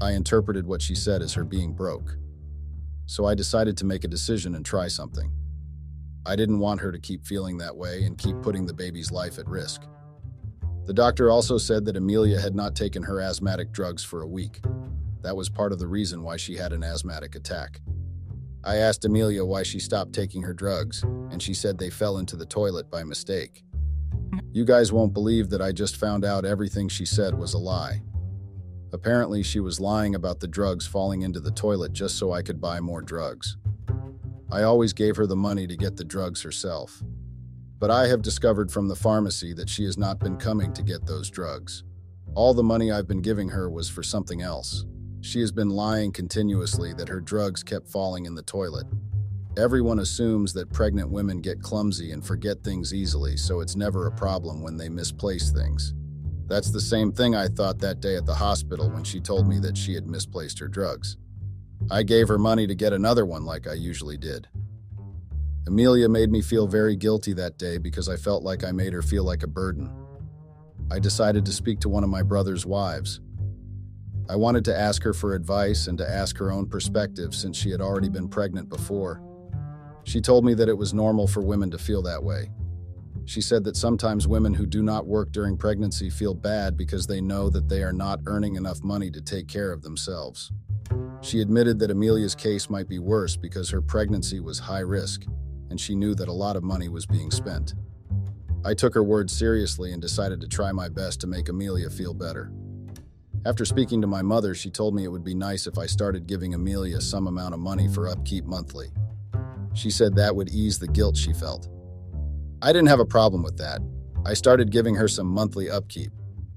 I 0.00 0.12
interpreted 0.12 0.66
what 0.66 0.82
she 0.82 0.94
said 0.94 1.22
as 1.22 1.34
her 1.34 1.44
being 1.44 1.72
broke. 1.72 2.16
So 3.08 3.24
I 3.24 3.34
decided 3.34 3.74
to 3.78 3.86
make 3.86 4.04
a 4.04 4.08
decision 4.08 4.54
and 4.54 4.66
try 4.66 4.86
something. 4.86 5.32
I 6.26 6.36
didn't 6.36 6.58
want 6.58 6.82
her 6.82 6.92
to 6.92 6.98
keep 6.98 7.24
feeling 7.24 7.56
that 7.56 7.74
way 7.74 8.04
and 8.04 8.18
keep 8.18 8.42
putting 8.42 8.66
the 8.66 8.74
baby's 8.74 9.10
life 9.10 9.38
at 9.38 9.48
risk. 9.48 9.80
The 10.84 10.92
doctor 10.92 11.30
also 11.30 11.56
said 11.56 11.86
that 11.86 11.96
Amelia 11.96 12.38
had 12.38 12.54
not 12.54 12.76
taken 12.76 13.02
her 13.02 13.22
asthmatic 13.22 13.72
drugs 13.72 14.04
for 14.04 14.20
a 14.20 14.28
week. 14.28 14.60
That 15.22 15.34
was 15.34 15.48
part 15.48 15.72
of 15.72 15.78
the 15.78 15.86
reason 15.86 16.22
why 16.22 16.36
she 16.36 16.54
had 16.56 16.74
an 16.74 16.84
asthmatic 16.84 17.34
attack. 17.34 17.80
I 18.62 18.76
asked 18.76 19.06
Amelia 19.06 19.42
why 19.42 19.62
she 19.62 19.78
stopped 19.78 20.12
taking 20.12 20.42
her 20.42 20.52
drugs, 20.52 21.02
and 21.02 21.42
she 21.42 21.54
said 21.54 21.78
they 21.78 21.88
fell 21.88 22.18
into 22.18 22.36
the 22.36 22.44
toilet 22.44 22.90
by 22.90 23.04
mistake. 23.04 23.64
You 24.52 24.66
guys 24.66 24.92
won't 24.92 25.14
believe 25.14 25.48
that 25.48 25.62
I 25.62 25.72
just 25.72 25.96
found 25.96 26.26
out 26.26 26.44
everything 26.44 26.88
she 26.88 27.06
said 27.06 27.38
was 27.38 27.54
a 27.54 27.58
lie. 27.58 28.02
Apparently, 28.92 29.42
she 29.42 29.60
was 29.60 29.80
lying 29.80 30.14
about 30.14 30.40
the 30.40 30.48
drugs 30.48 30.86
falling 30.86 31.22
into 31.22 31.40
the 31.40 31.50
toilet 31.50 31.92
just 31.92 32.16
so 32.16 32.32
I 32.32 32.42
could 32.42 32.60
buy 32.60 32.80
more 32.80 33.02
drugs. 33.02 33.56
I 34.50 34.62
always 34.62 34.94
gave 34.94 35.16
her 35.16 35.26
the 35.26 35.36
money 35.36 35.66
to 35.66 35.76
get 35.76 35.96
the 35.96 36.04
drugs 36.04 36.42
herself. 36.42 37.02
But 37.78 37.90
I 37.90 38.06
have 38.08 38.22
discovered 38.22 38.72
from 38.72 38.88
the 38.88 38.96
pharmacy 38.96 39.52
that 39.52 39.68
she 39.68 39.84
has 39.84 39.98
not 39.98 40.18
been 40.18 40.36
coming 40.36 40.72
to 40.72 40.82
get 40.82 41.06
those 41.06 41.30
drugs. 41.30 41.84
All 42.34 42.54
the 42.54 42.62
money 42.62 42.90
I've 42.90 43.06
been 43.06 43.20
giving 43.20 43.50
her 43.50 43.70
was 43.70 43.90
for 43.90 44.02
something 44.02 44.42
else. 44.42 44.84
She 45.20 45.40
has 45.40 45.52
been 45.52 45.68
lying 45.68 46.12
continuously 46.12 46.94
that 46.94 47.08
her 47.08 47.20
drugs 47.20 47.62
kept 47.62 47.88
falling 47.88 48.24
in 48.24 48.34
the 48.34 48.42
toilet. 48.42 48.86
Everyone 49.58 49.98
assumes 49.98 50.52
that 50.54 50.72
pregnant 50.72 51.10
women 51.10 51.40
get 51.40 51.60
clumsy 51.60 52.12
and 52.12 52.24
forget 52.24 52.62
things 52.62 52.94
easily, 52.94 53.36
so 53.36 53.60
it's 53.60 53.76
never 53.76 54.06
a 54.06 54.12
problem 54.12 54.62
when 54.62 54.76
they 54.76 54.88
misplace 54.88 55.50
things. 55.50 55.94
That's 56.48 56.70
the 56.70 56.80
same 56.80 57.12
thing 57.12 57.34
I 57.34 57.46
thought 57.46 57.78
that 57.80 58.00
day 58.00 58.16
at 58.16 58.24
the 58.24 58.34
hospital 58.34 58.90
when 58.90 59.04
she 59.04 59.20
told 59.20 59.46
me 59.46 59.58
that 59.60 59.76
she 59.76 59.94
had 59.94 60.06
misplaced 60.06 60.58
her 60.58 60.68
drugs. 60.68 61.18
I 61.90 62.02
gave 62.02 62.26
her 62.28 62.38
money 62.38 62.66
to 62.66 62.74
get 62.74 62.94
another 62.94 63.26
one 63.26 63.44
like 63.44 63.66
I 63.66 63.74
usually 63.74 64.16
did. 64.16 64.48
Amelia 65.66 66.08
made 66.08 66.30
me 66.30 66.40
feel 66.40 66.66
very 66.66 66.96
guilty 66.96 67.34
that 67.34 67.58
day 67.58 67.76
because 67.76 68.08
I 68.08 68.16
felt 68.16 68.42
like 68.42 68.64
I 68.64 68.72
made 68.72 68.94
her 68.94 69.02
feel 69.02 69.24
like 69.24 69.42
a 69.42 69.46
burden. 69.46 69.92
I 70.90 70.98
decided 70.98 71.44
to 71.44 71.52
speak 71.52 71.80
to 71.80 71.90
one 71.90 72.02
of 72.02 72.08
my 72.08 72.22
brother's 72.22 72.64
wives. 72.64 73.20
I 74.30 74.36
wanted 74.36 74.64
to 74.66 74.78
ask 74.78 75.02
her 75.02 75.12
for 75.12 75.34
advice 75.34 75.86
and 75.86 75.98
to 75.98 76.10
ask 76.10 76.38
her 76.38 76.50
own 76.50 76.66
perspective 76.66 77.34
since 77.34 77.58
she 77.58 77.70
had 77.70 77.82
already 77.82 78.08
been 78.08 78.28
pregnant 78.28 78.70
before. 78.70 79.22
She 80.04 80.22
told 80.22 80.46
me 80.46 80.54
that 80.54 80.70
it 80.70 80.78
was 80.78 80.94
normal 80.94 81.26
for 81.26 81.42
women 81.42 81.70
to 81.70 81.78
feel 81.78 82.00
that 82.02 82.24
way. 82.24 82.50
She 83.28 83.42
said 83.42 83.62
that 83.64 83.76
sometimes 83.76 84.26
women 84.26 84.54
who 84.54 84.64
do 84.64 84.82
not 84.82 85.06
work 85.06 85.32
during 85.32 85.58
pregnancy 85.58 86.08
feel 86.08 86.32
bad 86.32 86.78
because 86.78 87.06
they 87.06 87.20
know 87.20 87.50
that 87.50 87.68
they 87.68 87.82
are 87.82 87.92
not 87.92 88.20
earning 88.24 88.56
enough 88.56 88.82
money 88.82 89.10
to 89.10 89.20
take 89.20 89.46
care 89.46 89.70
of 89.70 89.82
themselves. 89.82 90.50
She 91.20 91.42
admitted 91.42 91.78
that 91.78 91.90
Amelia's 91.90 92.34
case 92.34 92.70
might 92.70 92.88
be 92.88 92.98
worse 92.98 93.36
because 93.36 93.68
her 93.68 93.82
pregnancy 93.82 94.40
was 94.40 94.58
high 94.58 94.80
risk, 94.80 95.26
and 95.68 95.78
she 95.78 95.94
knew 95.94 96.14
that 96.14 96.30
a 96.30 96.32
lot 96.32 96.56
of 96.56 96.62
money 96.62 96.88
was 96.88 97.04
being 97.04 97.30
spent. 97.30 97.74
I 98.64 98.72
took 98.72 98.94
her 98.94 99.04
words 99.04 99.36
seriously 99.36 99.92
and 99.92 100.00
decided 100.00 100.40
to 100.40 100.48
try 100.48 100.72
my 100.72 100.88
best 100.88 101.20
to 101.20 101.26
make 101.26 101.50
Amelia 101.50 101.90
feel 101.90 102.14
better. 102.14 102.50
After 103.44 103.66
speaking 103.66 104.00
to 104.00 104.06
my 104.06 104.22
mother, 104.22 104.54
she 104.54 104.70
told 104.70 104.94
me 104.94 105.04
it 105.04 105.12
would 105.12 105.22
be 105.22 105.34
nice 105.34 105.66
if 105.66 105.76
I 105.76 105.84
started 105.84 106.26
giving 106.26 106.54
Amelia 106.54 107.02
some 107.02 107.26
amount 107.26 107.52
of 107.52 107.60
money 107.60 107.88
for 107.88 108.08
upkeep 108.08 108.46
monthly. 108.46 108.88
She 109.74 109.90
said 109.90 110.16
that 110.16 110.34
would 110.34 110.48
ease 110.48 110.78
the 110.78 110.88
guilt 110.88 111.14
she 111.14 111.34
felt. 111.34 111.68
I 112.60 112.72
didn't 112.72 112.88
have 112.88 112.98
a 112.98 113.04
problem 113.04 113.42
with 113.44 113.56
that. 113.58 113.80
I 114.26 114.34
started 114.34 114.72
giving 114.72 114.96
her 114.96 115.06
some 115.06 115.28
monthly 115.28 115.70
upkeep. 115.70 116.10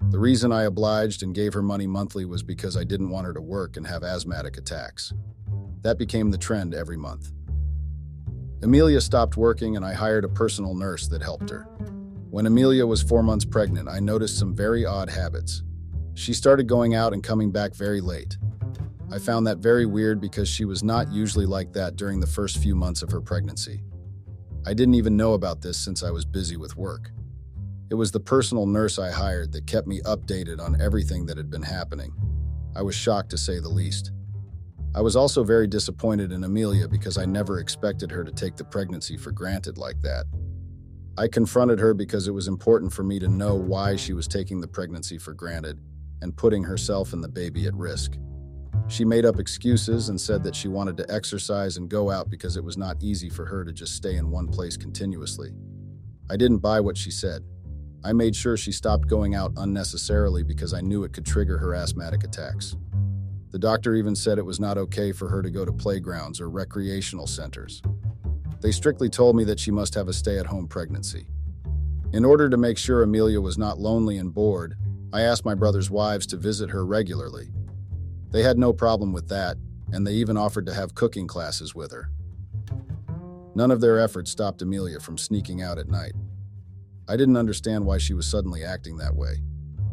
The 0.09 0.17
reason 0.17 0.51
I 0.51 0.63
obliged 0.63 1.21
and 1.21 1.35
gave 1.35 1.53
her 1.53 1.61
money 1.61 1.85
monthly 1.85 2.25
was 2.25 2.41
because 2.41 2.75
I 2.75 2.83
didn't 2.83 3.11
want 3.11 3.27
her 3.27 3.33
to 3.33 3.41
work 3.41 3.77
and 3.77 3.85
have 3.85 4.03
asthmatic 4.03 4.57
attacks. 4.57 5.13
That 5.83 5.99
became 5.99 6.31
the 6.31 6.39
trend 6.39 6.73
every 6.73 6.97
month. 6.97 7.31
Amelia 8.63 8.99
stopped 8.99 9.37
working 9.37 9.75
and 9.75 9.85
I 9.85 9.93
hired 9.93 10.25
a 10.25 10.29
personal 10.29 10.73
nurse 10.73 11.07
that 11.07 11.21
helped 11.21 11.49
her. 11.51 11.67
When 12.31 12.47
Amelia 12.47 12.87
was 12.87 13.03
four 13.03 13.21
months 13.21 13.45
pregnant, 13.45 13.87
I 13.87 13.99
noticed 13.99 14.39
some 14.39 14.55
very 14.55 14.85
odd 14.85 15.09
habits. 15.09 15.61
She 16.15 16.33
started 16.33 16.67
going 16.67 16.95
out 16.95 17.13
and 17.13 17.23
coming 17.23 17.51
back 17.51 17.75
very 17.75 18.01
late. 18.01 18.37
I 19.11 19.19
found 19.19 19.45
that 19.45 19.59
very 19.59 19.85
weird 19.85 20.19
because 20.19 20.49
she 20.49 20.65
was 20.65 20.83
not 20.83 21.11
usually 21.11 21.45
like 21.45 21.73
that 21.73 21.95
during 21.95 22.19
the 22.19 22.27
first 22.27 22.57
few 22.57 22.75
months 22.75 23.03
of 23.03 23.11
her 23.11 23.21
pregnancy. 23.21 23.83
I 24.65 24.75
didn't 24.75 24.93
even 24.93 25.17
know 25.17 25.33
about 25.33 25.61
this 25.61 25.77
since 25.77 26.03
I 26.03 26.11
was 26.11 26.23
busy 26.23 26.55
with 26.55 26.77
work. 26.77 27.09
It 27.89 27.95
was 27.95 28.11
the 28.11 28.19
personal 28.19 28.67
nurse 28.67 28.99
I 28.99 29.09
hired 29.09 29.51
that 29.53 29.65
kept 29.65 29.87
me 29.87 30.01
updated 30.01 30.61
on 30.61 30.79
everything 30.79 31.25
that 31.25 31.37
had 31.37 31.49
been 31.49 31.63
happening. 31.63 32.13
I 32.75 32.83
was 32.83 32.93
shocked 32.93 33.31
to 33.31 33.37
say 33.37 33.59
the 33.59 33.69
least. 33.69 34.11
I 34.93 35.01
was 35.01 35.15
also 35.15 35.43
very 35.43 35.65
disappointed 35.67 36.31
in 36.31 36.43
Amelia 36.43 36.87
because 36.87 37.17
I 37.17 37.25
never 37.25 37.59
expected 37.59 38.11
her 38.11 38.23
to 38.23 38.31
take 38.31 38.55
the 38.55 38.63
pregnancy 38.63 39.17
for 39.17 39.31
granted 39.31 39.79
like 39.79 39.99
that. 40.01 40.25
I 41.17 41.27
confronted 41.27 41.79
her 41.79 41.93
because 41.93 42.27
it 42.27 42.31
was 42.31 42.47
important 42.47 42.93
for 42.93 43.03
me 43.03 43.17
to 43.19 43.27
know 43.27 43.55
why 43.55 43.95
she 43.95 44.13
was 44.13 44.27
taking 44.27 44.61
the 44.61 44.67
pregnancy 44.67 45.17
for 45.17 45.33
granted 45.33 45.79
and 46.21 46.37
putting 46.37 46.63
herself 46.63 47.13
and 47.13 47.23
the 47.23 47.27
baby 47.27 47.65
at 47.65 47.73
risk. 47.73 48.13
She 48.87 49.05
made 49.05 49.25
up 49.25 49.39
excuses 49.39 50.09
and 50.09 50.19
said 50.19 50.43
that 50.43 50.55
she 50.55 50.67
wanted 50.67 50.97
to 50.97 51.11
exercise 51.11 51.77
and 51.77 51.89
go 51.89 52.11
out 52.11 52.29
because 52.29 52.57
it 52.57 52.63
was 52.63 52.77
not 52.77 53.01
easy 53.01 53.29
for 53.29 53.45
her 53.45 53.63
to 53.63 53.71
just 53.71 53.95
stay 53.95 54.17
in 54.17 54.29
one 54.29 54.47
place 54.47 54.75
continuously. 54.75 55.51
I 56.29 56.37
didn't 56.37 56.59
buy 56.59 56.79
what 56.79 56.97
she 56.97 57.11
said. 57.11 57.43
I 58.03 58.13
made 58.13 58.35
sure 58.35 58.57
she 58.57 58.71
stopped 58.71 59.07
going 59.07 59.35
out 59.35 59.53
unnecessarily 59.57 60.43
because 60.43 60.73
I 60.73 60.81
knew 60.81 61.03
it 61.03 61.13
could 61.13 61.25
trigger 61.25 61.57
her 61.57 61.75
asthmatic 61.75 62.23
attacks. 62.23 62.75
The 63.51 63.59
doctor 63.59 63.95
even 63.95 64.15
said 64.15 64.37
it 64.37 64.45
was 64.45 64.59
not 64.59 64.77
okay 64.77 65.11
for 65.11 65.27
her 65.29 65.41
to 65.41 65.49
go 65.49 65.65
to 65.65 65.73
playgrounds 65.73 66.39
or 66.39 66.49
recreational 66.49 67.27
centers. 67.27 67.81
They 68.61 68.71
strictly 68.71 69.09
told 69.09 69.35
me 69.35 69.43
that 69.43 69.59
she 69.59 69.71
must 69.71 69.93
have 69.95 70.07
a 70.07 70.13
stay 70.13 70.37
at 70.39 70.45
home 70.45 70.67
pregnancy. 70.67 71.27
In 72.13 72.25
order 72.25 72.49
to 72.49 72.57
make 72.57 72.77
sure 72.77 73.03
Amelia 73.03 73.41
was 73.41 73.57
not 73.57 73.79
lonely 73.79 74.17
and 74.17 74.33
bored, 74.33 74.75
I 75.13 75.21
asked 75.21 75.45
my 75.45 75.55
brother's 75.55 75.91
wives 75.91 76.25
to 76.27 76.37
visit 76.37 76.69
her 76.69 76.85
regularly. 76.85 77.51
They 78.31 78.43
had 78.43 78.57
no 78.57 78.73
problem 78.73 79.11
with 79.11 79.27
that, 79.29 79.57
and 79.91 80.07
they 80.07 80.13
even 80.13 80.37
offered 80.37 80.65
to 80.67 80.73
have 80.73 80.95
cooking 80.95 81.27
classes 81.27 81.75
with 81.75 81.91
her. 81.91 82.09
None 83.53 83.71
of 83.71 83.81
their 83.81 83.99
efforts 83.99 84.31
stopped 84.31 84.61
Amelia 84.61 84.99
from 84.99 85.17
sneaking 85.17 85.61
out 85.61 85.77
at 85.77 85.89
night. 85.89 86.13
I 87.09 87.17
didn't 87.17 87.35
understand 87.35 87.85
why 87.85 87.97
she 87.97 88.13
was 88.13 88.25
suddenly 88.25 88.63
acting 88.63 88.97
that 88.97 89.15
way. 89.15 89.41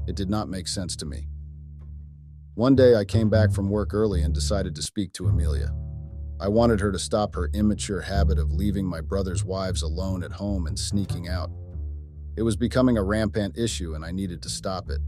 It 0.07 0.15
did 0.15 0.31
not 0.31 0.49
make 0.49 0.69
sense 0.69 0.95
to 0.97 1.07
me. 1.07 1.27
One 2.55 2.77
day 2.77 2.95
I 2.95 3.05
came 3.05 3.29
back 3.29 3.53
from 3.53 3.71
work 3.71 3.93
early 3.93 4.23
and 4.23 4.33
decided 4.33 4.75
to 4.77 4.83
speak 4.83 5.13
to 5.15 5.27
Amelia. 5.27 5.75
I 6.41 6.47
wanted 6.49 6.79
her 6.81 6.93
to 6.93 6.99
stop 6.99 7.35
her 7.35 7.51
immature 7.53 8.03
habit 8.03 8.39
of 8.39 8.53
leaving 8.53 8.87
my 8.87 9.01
brother's 9.01 9.45
wives 9.45 9.83
alone 9.83 10.23
at 10.23 10.33
home 10.33 10.69
and 10.69 10.79
sneaking 10.79 11.29
out. 11.29 11.51
It 12.37 12.43
was 12.43 12.57
becoming 12.57 12.97
a 12.97 13.03
rampant 13.03 13.59
issue 13.59 13.95
and 13.95 14.05
I 14.05 14.13
needed 14.13 14.43
to 14.43 14.49
stop 14.49 14.91
it. 14.91 15.01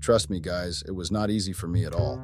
Trust 0.00 0.30
me, 0.30 0.40
guys, 0.40 0.82
it 0.86 0.92
was 0.92 1.10
not 1.10 1.30
easy 1.30 1.52
for 1.52 1.66
me 1.66 1.84
at 1.84 1.94
all. 1.94 2.20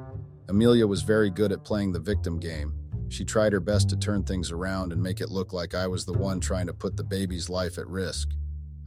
Amelia 0.48 0.86
was 0.86 1.02
very 1.02 1.30
good 1.30 1.52
at 1.52 1.64
playing 1.64 1.92
the 1.92 2.00
victim 2.00 2.38
game. 2.38 2.74
She 3.08 3.24
tried 3.24 3.52
her 3.52 3.60
best 3.60 3.88
to 3.90 3.96
turn 3.96 4.24
things 4.24 4.50
around 4.50 4.92
and 4.92 5.02
make 5.02 5.20
it 5.20 5.30
look 5.30 5.52
like 5.52 5.74
I 5.74 5.86
was 5.86 6.04
the 6.04 6.12
one 6.12 6.40
trying 6.40 6.66
to 6.66 6.74
put 6.74 6.96
the 6.96 7.04
baby's 7.04 7.48
life 7.48 7.78
at 7.78 7.88
risk. 7.88 8.30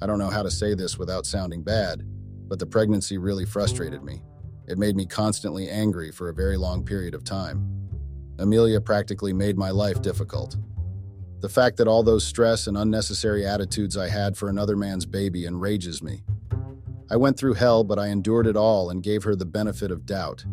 I 0.01 0.06
don't 0.06 0.20
know 0.20 0.29
how 0.29 0.44
to 0.44 0.51
say 0.51 0.74
this 0.74 0.98
without 0.98 1.25
sounding 1.25 1.63
bad, 1.63 2.03
but 2.48 2.60
the 2.60 2.65
pregnancy 2.65 3.17
really 3.17 3.46
frustrated 3.46 4.03
me. 4.03 4.22
It 4.67 4.77
made 4.77 4.96
me 4.96 5.06
constantly 5.06 5.70
angry 5.70 6.12
for 6.12 6.29
a 6.29 6.34
very 6.34 6.58
long 6.58 6.84
period 6.84 7.13
of 7.13 7.24
time. 7.24 7.89
Amelia 8.39 8.79
practically 8.82 9.34
made 9.34 9.58
my 9.58 9.72
life 9.72 10.01
difficult. 10.01 10.56
The 11.39 11.50
fact 11.50 11.77
that 11.77 11.88
all 11.88 12.03
those 12.03 12.25
stress 12.25 12.67
and 12.67 12.77
unnecessary 12.77 13.46
attitudes 13.46 13.98
I 13.98 14.10
had 14.10 14.36
for 14.36 14.50
another 14.50 14.75
man's 14.75 15.06
baby 15.06 15.46
enrages 15.46 16.03
me. 16.03 16.24
I 17.09 17.15
went 17.15 17.37
through 17.37 17.53
hell, 17.53 17.83
but 17.83 17.97
I 17.97 18.07
endured 18.07 18.47
it 18.47 18.57
all 18.57 18.89
and 18.89 19.01
gave 19.01 19.23
her 19.23 19.35
the 19.35 19.45
benefit 19.45 19.91
of 19.91 20.05
doubt. 20.05 20.45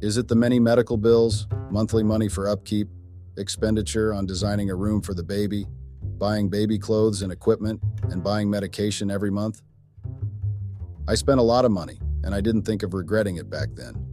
Is 0.00 0.16
it 0.16 0.28
the 0.28 0.36
many 0.36 0.60
medical 0.60 0.96
bills, 0.96 1.48
monthly 1.70 2.04
money 2.04 2.28
for 2.28 2.48
upkeep, 2.48 2.88
expenditure 3.36 4.14
on 4.14 4.26
designing 4.26 4.70
a 4.70 4.76
room 4.76 5.02
for 5.02 5.14
the 5.14 5.24
baby, 5.24 5.66
buying 6.18 6.48
baby 6.48 6.78
clothes 6.78 7.22
and 7.22 7.32
equipment, 7.32 7.80
and 8.04 8.22
buying 8.22 8.48
medication 8.48 9.10
every 9.10 9.30
month? 9.30 9.62
I 11.08 11.16
spent 11.16 11.40
a 11.40 11.44
lot 11.44 11.64
of 11.64 11.72
money, 11.72 11.98
and 12.22 12.34
I 12.34 12.40
didn't 12.40 12.62
think 12.62 12.84
of 12.84 12.94
regretting 12.94 13.36
it 13.36 13.50
back 13.50 13.70
then. 13.74 14.06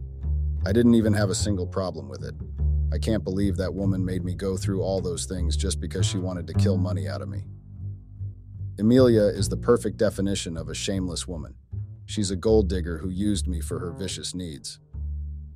I 0.66 0.72
didn't 0.72 0.94
even 0.94 1.12
have 1.12 1.30
a 1.30 1.34
single 1.34 1.66
problem 1.66 2.08
with 2.08 2.24
it. 2.24 2.34
I 2.92 2.98
can't 2.98 3.24
believe 3.24 3.56
that 3.56 3.72
woman 3.72 4.04
made 4.04 4.24
me 4.24 4.34
go 4.34 4.56
through 4.56 4.82
all 4.82 5.00
those 5.00 5.26
things 5.26 5.56
just 5.56 5.80
because 5.80 6.06
she 6.06 6.18
wanted 6.18 6.46
to 6.48 6.54
kill 6.54 6.76
money 6.76 7.08
out 7.08 7.22
of 7.22 7.28
me. 7.28 7.44
Amelia 8.78 9.24
is 9.24 9.50
the 9.50 9.56
perfect 9.56 9.98
definition 9.98 10.56
of 10.56 10.68
a 10.68 10.74
shameless 10.74 11.28
woman. 11.28 11.54
She's 12.06 12.30
a 12.30 12.36
gold 12.36 12.68
digger 12.68 12.98
who 12.98 13.10
used 13.10 13.46
me 13.46 13.60
for 13.60 13.78
her 13.78 13.92
vicious 13.92 14.34
needs. 14.34 14.80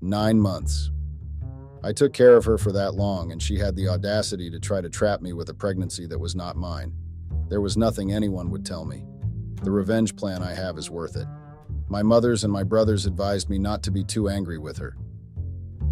Nine 0.03 0.39
months. 0.39 0.91
I 1.83 1.93
took 1.93 2.13
care 2.13 2.37
of 2.37 2.45
her 2.45 2.59
for 2.59 2.73
that 2.73 2.95
long, 2.95 3.33
and 3.33 3.43
she 3.43 3.59
had 3.59 3.75
the 3.75 3.89
audacity 3.89 4.51
to 4.51 4.61
try 4.61 4.81
to 4.83 4.91
trap 4.91 5.23
me 5.23 5.33
with 5.33 5.49
a 5.49 5.55
pregnancy 5.55 6.07
that 6.07 6.19
was 6.19 6.35
not 6.35 6.57
mine. 6.57 6.93
There 7.49 7.63
was 7.63 7.77
nothing 7.77 8.13
anyone 8.13 8.51
would 8.51 8.67
tell 8.67 8.85
me. 8.85 9.05
The 9.63 9.71
revenge 9.71 10.15
plan 10.17 10.43
I 10.43 10.55
have 10.55 10.77
is 10.77 10.91
worth 10.91 11.17
it. 11.17 11.27
My 11.89 12.03
mothers 12.03 12.45
and 12.45 12.53
my 12.53 12.65
brothers 12.65 13.07
advised 13.07 13.49
me 13.49 13.59
not 13.59 13.83
to 13.85 13.91
be 13.91 14.05
too 14.05 14.29
angry 14.29 14.59
with 14.59 14.77
her. 14.77 14.97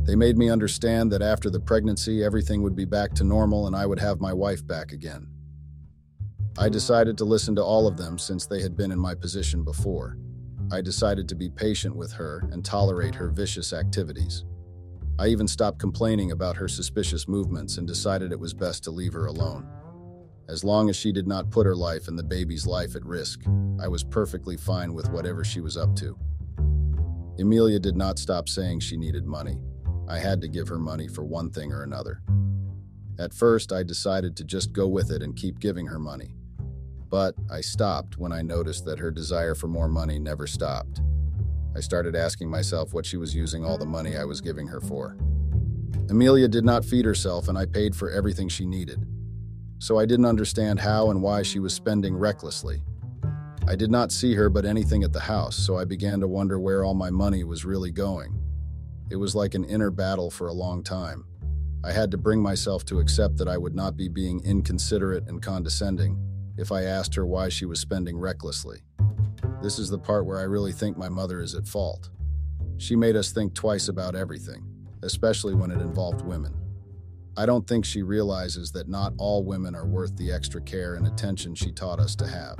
They 0.03 0.17
made 0.17 0.37
me 0.37 0.51
understand 0.51 1.11
that 1.13 1.23
after 1.23 1.49
the 1.49 1.61
pregnancy, 1.61 2.23
everything 2.23 2.63
would 2.63 2.77
be 2.77 2.85
back 2.85 3.15
to 3.15 3.25
normal 3.25 3.67
and 3.67 3.75
I 3.75 3.87
would 3.87 4.01
have 4.01 4.21
my 4.21 4.33
wife 4.35 4.67
back 4.67 4.93
again. 4.93 5.29
I 6.57 6.69
decided 6.69 7.19
to 7.19 7.25
listen 7.25 7.57
to 7.57 7.65
all 7.65 7.89
of 7.89 7.97
them 7.97 8.17
since 8.17 8.47
they 8.47 8.63
had 8.63 8.77
been 8.77 8.93
in 8.93 8.99
my 8.99 9.15
position 9.15 9.65
before. 9.65 10.17
I 10.71 10.81
decided 10.83 11.29
to 11.29 11.35
be 11.35 11.51
patient 11.51 11.97
with 11.97 12.13
her 12.13 12.49
and 12.53 12.65
tolerate 12.65 13.17
her 13.17 13.29
vicious 13.29 13.73
activities. 13.73 14.45
I 15.19 15.29
even 15.29 15.49
stopped 15.49 15.81
complaining 15.81 16.31
about 16.31 16.57
her 16.57 16.69
suspicious 16.69 17.27
movements 17.27 17.77
and 17.77 17.89
decided 17.89 18.31
it 18.31 18.39
was 18.39 18.55
best 18.55 18.85
to 18.85 18.93
leave 18.93 19.13
her 19.15 19.27
alone. 19.27 19.69
As 20.49 20.63
long 20.63 20.89
as 20.89 20.97
she 20.97 21.11
did 21.11 21.27
not 21.27 21.51
put 21.51 21.67
her 21.67 21.75
life 21.75 22.07
and 22.07 22.17
the 22.17 22.23
baby's 22.23 22.67
life 22.69 22.95
at 22.95 23.05
risk, 23.05 23.43
I 23.81 23.89
was 23.89 24.05
perfectly 24.05 24.57
fine 24.57 24.95
with 24.95 25.11
whatever 25.11 25.43
she 25.43 25.61
was 25.61 25.77
up 25.77 25.97
to. 25.97 26.17
Amelia 27.41 27.81
did 27.81 27.97
not 27.97 28.19
stop 28.19 28.49
saying 28.49 28.79
she 28.79 28.97
needed 28.97 29.27
money. 29.27 29.59
I 30.09 30.19
had 30.19 30.41
to 30.43 30.49
give 30.49 30.69
her 30.69 30.79
money 30.79 31.09
for 31.09 31.25
one 31.25 31.51
thing 31.51 31.73
or 31.73 31.83
another. 31.83 32.23
At 33.19 33.35
first, 33.35 33.73
I 33.73 33.83
decided 33.83 34.37
to 34.37 34.45
just 34.45 34.73
go 34.73 34.87
with 34.87 35.11
it 35.11 35.23
and 35.23 35.35
keep 35.35 35.59
giving 35.59 35.87
her 35.87 35.99
money. 35.99 36.37
But 37.15 37.37
I 37.49 37.61
stopped 37.61 38.19
when 38.19 38.33
I 38.33 38.43
noticed 38.43 38.85
that 38.87 38.99
her 38.99 39.13
desire 39.13 39.55
for 39.55 39.69
more 39.69 39.87
money 39.87 40.19
never 40.19 40.49
stopped. 40.49 41.01
I 41.77 41.79
started 41.79 42.17
asking 42.17 42.51
myself 42.51 42.93
what 42.93 43.07
she 43.07 43.19
was 43.19 43.37
using 43.37 43.65
all 43.65 43.79
the 43.79 43.87
money 43.87 44.17
I 44.17 44.25
was 44.25 44.41
giving 44.41 44.67
her 44.67 44.81
for. 44.81 45.17
Amelia 46.11 46.49
did 46.49 46.65
not 46.65 46.85
feed 46.85 47.05
herself, 47.05 47.47
and 47.47 47.57
I 47.57 47.67
paid 47.67 47.95
for 47.95 48.11
everything 48.11 48.49
she 48.49 48.67
needed 48.67 49.07
so 49.85 49.99
I 49.99 50.07
didn't 50.07 50.25
understand 50.25 50.81
how 50.81 51.11
and 51.11 51.21
why 51.21 51.43
she 51.43 51.59
was 51.59 51.75
spending 51.75 52.17
recklessly. 52.17 52.83
I 53.69 53.77
did 53.77 53.91
not 53.91 54.13
see 54.13 54.35
her 54.35 54.49
but 54.49 54.65
anything 54.65 55.05
at 55.05 55.13
the 55.13 55.21
house, 55.21 55.57
so 55.57 55.77
I 55.77 55.85
began 55.85 56.21
to 56.21 56.27
wonder 56.27 56.59
where 56.59 56.85
all 56.85 56.95
my 56.95 57.11
money 57.11 57.45
was 57.45 57.67
really 57.67 57.91
going. 57.91 58.43
It 59.11 59.17
was 59.17 59.35
like 59.35 59.55
an 59.55 59.65
inner 59.65 59.91
battle 59.91 60.31
for 60.31 60.49
a 60.49 60.55
long 60.55 60.83
time. 60.83 61.27
I 61.85 61.93
had 61.93 62.11
to 62.13 62.17
bring 62.17 62.41
myself 62.41 62.87
to 62.87 62.99
accept 62.99 63.37
that 63.37 63.49
I 63.49 63.59
would 63.59 63.75
not 63.75 63.95
be 63.95 64.09
being 64.09 64.41
inconsiderate 64.43 65.29
and 65.29 65.43
condescending 65.43 66.19
if 66.57 66.73
I 66.73 66.83
asked 66.83 67.15
her 67.15 67.27
why 67.27 67.49
she 67.49 67.65
was 67.65 67.81
spending 67.81 68.19
recklessly. 68.19 68.83
This 69.63 69.79
is 69.79 69.89
the 69.89 69.99
part 69.99 70.27
where 70.27 70.39
I 70.39 70.45
really 70.45 70.73
think 70.73 70.97
my 70.97 71.09
mother 71.09 71.41
is 71.41 71.55
at 71.55 71.67
fault. 71.67 72.11
She 72.77 72.97
made 72.97 73.17
us 73.17 73.33
think 73.33 73.55
twice 73.55 73.89
about 73.89 74.15
everything, 74.15 74.65
especially 75.03 75.55
when 75.55 75.71
it 75.71 75.81
involved 75.81 76.23
women. 76.23 76.55
I 77.37 77.47
don't 77.47 77.67
think 77.67 77.85
she 77.85 78.03
realizes 78.03 78.71
that 78.73 78.89
not 78.89 79.13
all 79.19 79.45
women 79.45 79.75
are 79.75 79.87
worth 79.87 80.17
the 80.17 80.31
extra 80.31 80.61
care 80.61 80.95
and 80.95 81.07
attention 81.07 81.55
she 81.55 81.73
taught 81.73 81.99
us 81.99 82.15
to 82.17 82.27
have. 82.27 82.57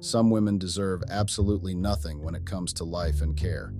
Some 0.00 0.30
women 0.30 0.56
deserve 0.56 1.02
absolutely 1.10 1.74
nothing 1.74 2.22
when 2.22 2.34
it 2.34 2.46
comes 2.46 2.72
to 2.74 2.84
life 2.84 3.20
and 3.20 3.36
care. 3.36 3.74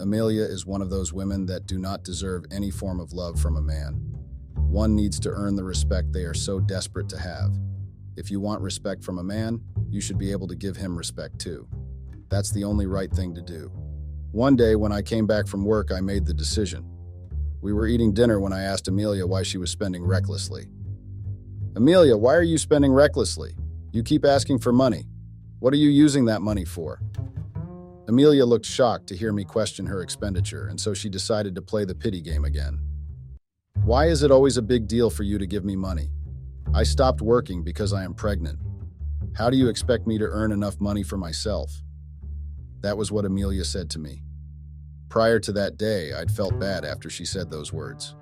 Amelia 0.00 0.42
is 0.42 0.66
one 0.66 0.82
of 0.82 0.90
those 0.90 1.12
women 1.12 1.46
that 1.46 1.66
do 1.66 1.78
not 1.78 2.02
deserve 2.02 2.44
any 2.50 2.72
form 2.72 2.98
of 2.98 3.12
love 3.12 3.38
from 3.38 3.56
a 3.56 3.62
man. 3.62 3.92
One 4.56 4.96
needs 4.96 5.20
to 5.20 5.30
earn 5.30 5.54
the 5.54 5.62
respect 5.62 6.12
they 6.12 6.24
are 6.24 6.34
so 6.34 6.58
desperate 6.58 7.08
to 7.10 7.18
have. 7.18 7.56
If 8.16 8.30
you 8.30 8.40
want 8.40 8.62
respect 8.62 9.02
from 9.02 9.18
a 9.18 9.24
man, 9.24 9.60
you 9.90 10.00
should 10.00 10.18
be 10.18 10.30
able 10.30 10.46
to 10.48 10.54
give 10.54 10.76
him 10.76 10.96
respect 10.96 11.38
too. 11.38 11.66
That's 12.28 12.52
the 12.52 12.64
only 12.64 12.86
right 12.86 13.10
thing 13.10 13.34
to 13.34 13.42
do. 13.42 13.72
One 14.32 14.56
day, 14.56 14.76
when 14.76 14.92
I 14.92 15.02
came 15.02 15.26
back 15.26 15.46
from 15.46 15.64
work, 15.64 15.90
I 15.92 16.00
made 16.00 16.26
the 16.26 16.34
decision. 16.34 16.88
We 17.60 17.72
were 17.72 17.86
eating 17.86 18.12
dinner 18.12 18.40
when 18.40 18.52
I 18.52 18.62
asked 18.62 18.88
Amelia 18.88 19.26
why 19.26 19.42
she 19.42 19.58
was 19.58 19.70
spending 19.70 20.04
recklessly. 20.04 20.66
Amelia, 21.76 22.16
why 22.16 22.34
are 22.34 22.42
you 22.42 22.58
spending 22.58 22.92
recklessly? 22.92 23.54
You 23.92 24.02
keep 24.02 24.24
asking 24.24 24.58
for 24.58 24.72
money. 24.72 25.06
What 25.60 25.72
are 25.72 25.78
you 25.78 25.88
using 25.88 26.24
that 26.26 26.42
money 26.42 26.64
for? 26.64 27.00
Amelia 28.06 28.44
looked 28.44 28.66
shocked 28.66 29.06
to 29.06 29.16
hear 29.16 29.32
me 29.32 29.44
question 29.44 29.86
her 29.86 30.02
expenditure, 30.02 30.66
and 30.66 30.78
so 30.78 30.92
she 30.94 31.08
decided 31.08 31.54
to 31.54 31.62
play 31.62 31.84
the 31.84 31.94
pity 31.94 32.20
game 32.20 32.44
again. 32.44 32.78
Why 33.84 34.06
is 34.06 34.22
it 34.22 34.30
always 34.30 34.56
a 34.56 34.62
big 34.62 34.86
deal 34.86 35.08
for 35.10 35.22
you 35.22 35.38
to 35.38 35.46
give 35.46 35.64
me 35.64 35.74
money? 35.74 36.10
I 36.72 36.82
stopped 36.82 37.20
working 37.20 37.62
because 37.62 37.92
I 37.92 38.04
am 38.04 38.14
pregnant. 38.14 38.58
How 39.34 39.50
do 39.50 39.56
you 39.56 39.68
expect 39.68 40.06
me 40.06 40.16
to 40.18 40.24
earn 40.24 40.52
enough 40.52 40.80
money 40.80 41.02
for 41.02 41.16
myself? 41.16 41.82
That 42.80 42.96
was 42.96 43.10
what 43.10 43.24
Amelia 43.24 43.64
said 43.64 43.90
to 43.90 43.98
me. 43.98 44.22
Prior 45.08 45.38
to 45.40 45.52
that 45.52 45.76
day, 45.76 46.12
I'd 46.12 46.30
felt 46.30 46.58
bad 46.58 46.84
after 46.84 47.10
she 47.10 47.24
said 47.24 47.50
those 47.50 47.72
words. 47.72 48.14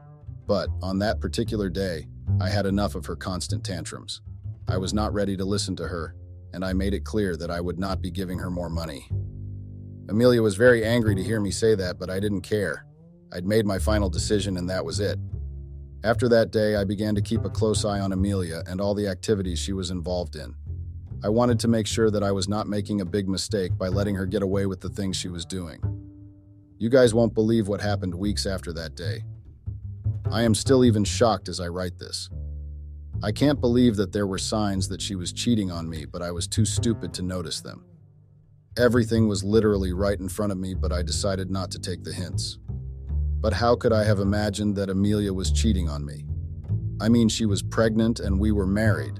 But 0.47 0.69
on 0.83 0.99
that 0.99 1.21
particular 1.21 1.69
day, 1.69 2.07
I 2.41 2.49
had 2.49 2.67
enough 2.67 2.95
of 2.95 3.07
her 3.07 3.17
constant 3.17 3.65
tantrums. 3.65 4.21
I 4.69 4.77
was 4.79 4.95
not 4.95 5.13
ready 5.13 5.37
to 5.37 5.45
listen 5.45 5.77
to 5.77 5.89
her, 5.89 6.15
and 6.53 6.65
I 6.65 6.73
made 6.73 6.95
it 6.95 7.05
clear 7.05 7.37
that 7.37 7.51
I 7.51 7.61
would 7.61 7.79
not 7.79 8.03
be 8.03 8.11
giving 8.11 8.39
her 8.39 8.51
more 8.51 8.69
money. 8.69 9.09
Amelia 10.09 10.43
was 10.43 10.57
very 10.57 10.85
angry 10.85 11.15
to 11.15 11.23
hear 11.23 11.41
me 11.41 11.51
say 11.51 11.75
that, 11.75 11.99
but 11.99 12.11
I 12.11 12.21
didn't 12.21 12.43
care. 12.43 12.87
I'd 13.33 13.47
made 13.47 13.67
my 13.67 13.79
final 13.79 14.11
decision, 14.11 14.57
and 14.57 14.69
that 14.69 14.85
was 14.85 15.01
it. 15.01 15.19
After 16.05 16.29
that 16.31 16.51
day, 16.51 16.75
I 16.75 16.83
began 16.83 17.15
to 17.15 17.23
keep 17.23 17.45
a 17.45 17.51
close 17.51 17.85
eye 17.85 18.01
on 18.01 18.13
Amelia 18.13 18.65
and 18.67 18.81
all 18.81 18.95
the 18.95 19.07
activities 19.07 19.61
she 19.61 19.73
was 19.73 19.91
involved 19.91 20.35
in. 20.35 20.55
I 21.23 21.29
wanted 21.29 21.61
to 21.61 21.69
make 21.69 21.87
sure 21.87 22.11
that 22.11 22.25
I 22.25 22.33
was 22.33 22.49
not 22.49 22.67
making 22.67 23.01
a 23.01 23.05
big 23.05 23.29
mistake 23.29 23.79
by 23.79 23.87
letting 23.87 24.17
her 24.17 24.27
get 24.27 24.43
away 24.43 24.67
with 24.67 24.81
the 24.81 24.89
things 24.89 25.17
she 25.17 25.29
was 25.29 25.45
doing. 25.45 25.81
You 26.79 26.89
guys 26.89 27.15
won't 27.15 27.35
believe 27.35 27.69
what 27.69 27.81
happened 27.81 28.13
weeks 28.13 28.47
after 28.47 28.73
that 28.73 28.97
day. 28.97 29.23
I 30.33 30.43
am 30.43 30.57
still 30.57 30.85
even 30.85 31.05
shocked 31.05 31.49
as 31.49 31.61
I 31.61 31.69
write 31.69 32.01
this. 32.01 32.29
I 33.23 33.31
can't 33.31 33.61
believe 33.61 33.95
that 33.97 34.11
there 34.11 34.27
were 34.27 34.39
signs 34.39 34.89
that 34.89 35.01
she 35.01 35.15
was 35.15 35.33
cheating 35.33 35.71
on 35.71 35.89
me, 35.89 36.05
but 36.05 36.23
I 36.23 36.33
was 36.33 36.49
too 36.49 36.65
stupid 36.65 37.15
to 37.15 37.23
notice 37.23 37.61
them. 37.61 37.85
Everything 38.77 39.29
was 39.29 39.45
literally 39.45 39.93
right 39.93 40.19
in 40.19 40.29
front 40.29 40.51
of 40.51 40.59
me, 40.59 40.75
but 40.75 40.91
I 40.91 41.03
decided 41.03 41.49
not 41.49 41.71
to 41.71 41.79
take 41.79 42.03
the 42.03 42.13
hints. 42.13 42.59
But 43.43 43.53
how 43.53 43.75
could 43.75 43.93
I 43.93 44.05
have 44.05 44.21
imagined 44.21 44.77
that 44.77 44.89
Amelia 44.89 45.33
was 45.33 45.51
cheating 45.51 45.89
on 45.89 46.07
me? 46.07 46.25
I 47.01 47.09
mean, 47.09 47.29
she 47.29 47.45
was 47.45 47.61
pregnant 47.61 48.21
and 48.21 48.39
we 48.39 48.53
were 48.53 48.69
married. 48.69 49.19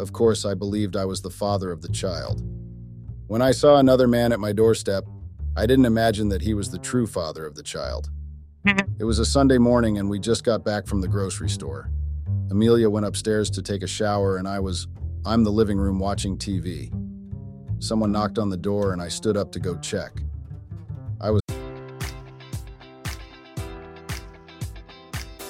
Of 0.00 0.12
course, 0.12 0.44
I 0.44 0.54
believed 0.54 0.96
I 0.96 1.04
was 1.04 1.22
the 1.22 1.30
father 1.30 1.70
of 1.70 1.80
the 1.80 1.88
child. 1.88 2.42
When 3.28 3.40
I 3.40 3.52
saw 3.52 3.76
another 3.76 4.08
man 4.08 4.32
at 4.32 4.40
my 4.40 4.52
doorstep, 4.52 5.04
I 5.56 5.64
didn't 5.64 5.86
imagine 5.86 6.28
that 6.30 6.42
he 6.42 6.54
was 6.54 6.70
the 6.70 6.78
true 6.80 7.06
father 7.06 7.46
of 7.46 7.54
the 7.54 7.62
child. 7.62 8.10
It 8.98 9.04
was 9.04 9.20
a 9.20 9.24
Sunday 9.24 9.58
morning 9.58 9.98
and 9.98 10.10
we 10.10 10.18
just 10.18 10.42
got 10.42 10.64
back 10.64 10.88
from 10.88 11.00
the 11.00 11.06
grocery 11.06 11.48
store. 11.48 11.88
Amelia 12.50 12.90
went 12.90 13.06
upstairs 13.06 13.48
to 13.50 13.62
take 13.62 13.84
a 13.84 13.86
shower 13.86 14.38
and 14.38 14.48
I 14.48 14.58
was, 14.58 14.88
I'm 15.24 15.44
the 15.44 15.52
living 15.52 15.78
room 15.78 16.00
watching 16.00 16.36
TV. 16.36 16.90
Someone 17.78 18.10
knocked 18.10 18.38
on 18.38 18.50
the 18.50 18.56
door 18.56 18.92
and 18.92 19.00
I 19.00 19.06
stood 19.06 19.36
up 19.36 19.52
to 19.52 19.60
go 19.60 19.76
check. 19.76 20.20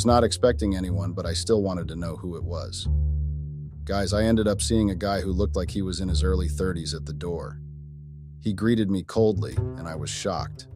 was 0.00 0.06
not 0.06 0.24
expecting 0.24 0.74
anyone, 0.74 1.12
but 1.12 1.26
I 1.26 1.34
still 1.34 1.60
wanted 1.60 1.86
to 1.88 1.94
know 1.94 2.16
who 2.16 2.34
it 2.34 2.42
was. 2.42 2.88
Guys, 3.84 4.14
I 4.14 4.22
ended 4.22 4.48
up 4.48 4.62
seeing 4.62 4.88
a 4.88 4.94
guy 4.94 5.20
who 5.20 5.30
looked 5.30 5.56
like 5.56 5.70
he 5.70 5.82
was 5.82 6.00
in 6.00 6.08
his 6.08 6.22
early 6.22 6.48
30s 6.48 6.94
at 6.94 7.04
the 7.04 7.12
door. 7.12 7.60
He 8.40 8.54
greeted 8.54 8.90
me 8.90 9.02
coldly, 9.02 9.56
and 9.58 9.86
I 9.86 9.96
was 9.96 10.08
shocked. 10.08 10.68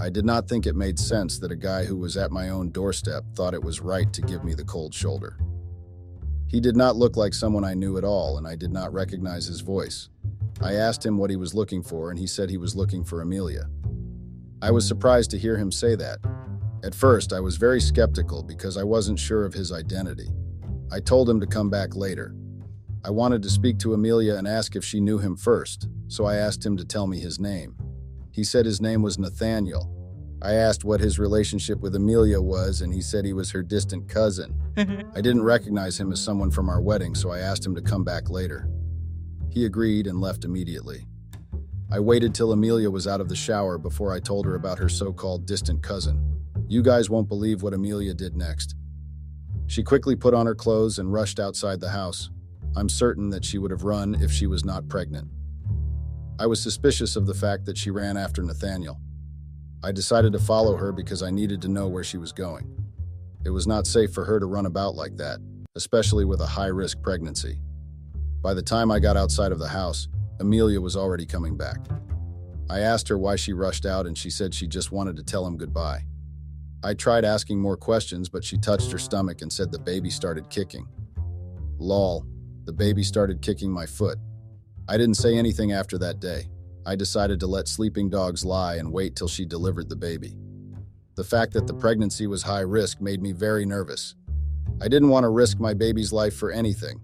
I 0.00 0.08
did 0.08 0.24
not 0.24 0.48
think 0.48 0.64
it 0.64 0.74
made 0.74 0.98
sense 0.98 1.38
that 1.38 1.52
a 1.52 1.56
guy 1.56 1.84
who 1.84 1.98
was 1.98 2.16
at 2.16 2.30
my 2.30 2.48
own 2.48 2.70
doorstep 2.70 3.24
thought 3.34 3.52
it 3.52 3.62
was 3.62 3.82
right 3.82 4.10
to 4.14 4.22
give 4.22 4.42
me 4.42 4.54
the 4.54 4.64
cold 4.64 4.94
shoulder. 4.94 5.36
He 6.46 6.60
did 6.60 6.78
not 6.78 6.96
look 6.96 7.18
like 7.18 7.34
someone 7.34 7.62
I 7.62 7.74
knew 7.74 7.98
at 7.98 8.04
all, 8.04 8.38
and 8.38 8.48
I 8.48 8.56
did 8.56 8.72
not 8.72 8.94
recognize 8.94 9.44
his 9.44 9.60
voice. 9.60 10.08
I 10.62 10.72
asked 10.72 11.04
him 11.04 11.18
what 11.18 11.28
he 11.28 11.36
was 11.36 11.52
looking 11.52 11.82
for, 11.82 12.08
and 12.08 12.18
he 12.18 12.26
said 12.26 12.48
he 12.48 12.56
was 12.56 12.74
looking 12.74 13.04
for 13.04 13.20
Amelia. 13.20 13.66
I 14.62 14.70
was 14.70 14.88
surprised 14.88 15.30
to 15.32 15.38
hear 15.38 15.58
him 15.58 15.70
say 15.70 15.94
that, 15.96 16.20
at 16.84 16.94
first, 16.94 17.32
I 17.32 17.40
was 17.40 17.56
very 17.56 17.80
skeptical 17.80 18.42
because 18.42 18.76
I 18.76 18.82
wasn't 18.82 19.18
sure 19.18 19.46
of 19.46 19.54
his 19.54 19.72
identity. 19.72 20.28
I 20.92 21.00
told 21.00 21.30
him 21.30 21.40
to 21.40 21.46
come 21.46 21.70
back 21.70 21.96
later. 21.96 22.34
I 23.02 23.10
wanted 23.10 23.42
to 23.42 23.50
speak 23.50 23.78
to 23.78 23.94
Amelia 23.94 24.34
and 24.36 24.46
ask 24.46 24.76
if 24.76 24.84
she 24.84 25.00
knew 25.00 25.16
him 25.16 25.34
first, 25.34 25.88
so 26.08 26.26
I 26.26 26.36
asked 26.36 26.64
him 26.64 26.76
to 26.76 26.84
tell 26.84 27.06
me 27.06 27.18
his 27.18 27.40
name. 27.40 27.74
He 28.32 28.44
said 28.44 28.66
his 28.66 28.82
name 28.82 29.00
was 29.00 29.18
Nathaniel. 29.18 29.90
I 30.42 30.54
asked 30.54 30.84
what 30.84 31.00
his 31.00 31.18
relationship 31.18 31.80
with 31.80 31.96
Amelia 31.96 32.38
was, 32.38 32.82
and 32.82 32.92
he 32.92 33.00
said 33.00 33.24
he 33.24 33.32
was 33.32 33.50
her 33.52 33.62
distant 33.62 34.06
cousin. 34.06 34.54
I 34.76 35.22
didn't 35.22 35.42
recognize 35.42 35.98
him 35.98 36.12
as 36.12 36.20
someone 36.20 36.50
from 36.50 36.68
our 36.68 36.82
wedding, 36.82 37.14
so 37.14 37.30
I 37.30 37.38
asked 37.38 37.64
him 37.64 37.74
to 37.76 37.80
come 37.80 38.04
back 38.04 38.28
later. 38.28 38.68
He 39.48 39.64
agreed 39.64 40.06
and 40.06 40.20
left 40.20 40.44
immediately. 40.44 41.06
I 41.90 42.00
waited 42.00 42.34
till 42.34 42.52
Amelia 42.52 42.90
was 42.90 43.06
out 43.06 43.22
of 43.22 43.30
the 43.30 43.36
shower 43.36 43.78
before 43.78 44.12
I 44.12 44.20
told 44.20 44.44
her 44.44 44.54
about 44.54 44.78
her 44.80 44.88
so 44.90 45.14
called 45.14 45.46
distant 45.46 45.82
cousin. 45.82 46.33
You 46.66 46.82
guys 46.82 47.10
won't 47.10 47.28
believe 47.28 47.62
what 47.62 47.74
Amelia 47.74 48.14
did 48.14 48.36
next. 48.36 48.74
She 49.66 49.82
quickly 49.82 50.16
put 50.16 50.34
on 50.34 50.46
her 50.46 50.54
clothes 50.54 50.98
and 50.98 51.12
rushed 51.12 51.38
outside 51.38 51.80
the 51.80 51.90
house. 51.90 52.30
I'm 52.76 52.88
certain 52.88 53.30
that 53.30 53.44
she 53.44 53.58
would 53.58 53.70
have 53.70 53.84
run 53.84 54.14
if 54.20 54.32
she 54.32 54.46
was 54.46 54.64
not 54.64 54.88
pregnant. 54.88 55.28
I 56.38 56.46
was 56.46 56.62
suspicious 56.62 57.16
of 57.16 57.26
the 57.26 57.34
fact 57.34 57.64
that 57.66 57.78
she 57.78 57.90
ran 57.90 58.16
after 58.16 58.42
Nathaniel. 58.42 58.98
I 59.82 59.92
decided 59.92 60.32
to 60.32 60.38
follow 60.38 60.76
her 60.76 60.90
because 60.90 61.22
I 61.22 61.30
needed 61.30 61.60
to 61.62 61.68
know 61.68 61.86
where 61.86 62.02
she 62.02 62.16
was 62.16 62.32
going. 62.32 62.74
It 63.44 63.50
was 63.50 63.66
not 63.66 63.86
safe 63.86 64.12
for 64.12 64.24
her 64.24 64.40
to 64.40 64.46
run 64.46 64.66
about 64.66 64.94
like 64.94 65.16
that, 65.18 65.38
especially 65.76 66.24
with 66.24 66.40
a 66.40 66.46
high 66.46 66.68
risk 66.68 67.02
pregnancy. 67.02 67.60
By 68.40 68.54
the 68.54 68.62
time 68.62 68.90
I 68.90 68.98
got 68.98 69.16
outside 69.16 69.52
of 69.52 69.58
the 69.58 69.68
house, 69.68 70.08
Amelia 70.40 70.80
was 70.80 70.96
already 70.96 71.26
coming 71.26 71.56
back. 71.56 71.78
I 72.70 72.80
asked 72.80 73.08
her 73.08 73.18
why 73.18 73.36
she 73.36 73.52
rushed 73.52 73.84
out, 73.84 74.06
and 74.06 74.16
she 74.16 74.30
said 74.30 74.54
she 74.54 74.66
just 74.66 74.90
wanted 74.90 75.16
to 75.16 75.22
tell 75.22 75.46
him 75.46 75.58
goodbye. 75.58 76.06
I 76.84 76.92
tried 76.92 77.24
asking 77.24 77.58
more 77.58 77.78
questions, 77.78 78.28
but 78.28 78.44
she 78.44 78.58
touched 78.58 78.92
her 78.92 78.98
stomach 78.98 79.40
and 79.40 79.50
said 79.50 79.72
the 79.72 79.78
baby 79.78 80.10
started 80.10 80.50
kicking. 80.50 80.86
Lol, 81.78 82.26
the 82.66 82.74
baby 82.74 83.02
started 83.02 83.40
kicking 83.40 83.72
my 83.72 83.86
foot. 83.86 84.18
I 84.86 84.98
didn't 84.98 85.16
say 85.16 85.38
anything 85.38 85.72
after 85.72 85.96
that 85.96 86.20
day. 86.20 86.50
I 86.84 86.94
decided 86.94 87.40
to 87.40 87.46
let 87.46 87.68
sleeping 87.68 88.10
dogs 88.10 88.44
lie 88.44 88.74
and 88.74 88.92
wait 88.92 89.16
till 89.16 89.28
she 89.28 89.46
delivered 89.46 89.88
the 89.88 89.96
baby. 89.96 90.36
The 91.14 91.24
fact 91.24 91.54
that 91.54 91.66
the 91.66 91.72
pregnancy 91.72 92.26
was 92.26 92.42
high 92.42 92.60
risk 92.60 93.00
made 93.00 93.22
me 93.22 93.32
very 93.32 93.64
nervous. 93.64 94.14
I 94.82 94.88
didn't 94.88 95.08
want 95.08 95.24
to 95.24 95.30
risk 95.30 95.58
my 95.58 95.72
baby's 95.72 96.12
life 96.12 96.36
for 96.36 96.50
anything. 96.50 97.00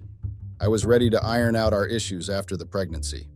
I 0.60 0.68
was 0.68 0.84
ready 0.84 1.08
to 1.08 1.24
iron 1.24 1.56
out 1.56 1.72
our 1.72 1.86
issues 1.86 2.28
after 2.28 2.54
the 2.54 2.66
pregnancy. 2.66 3.30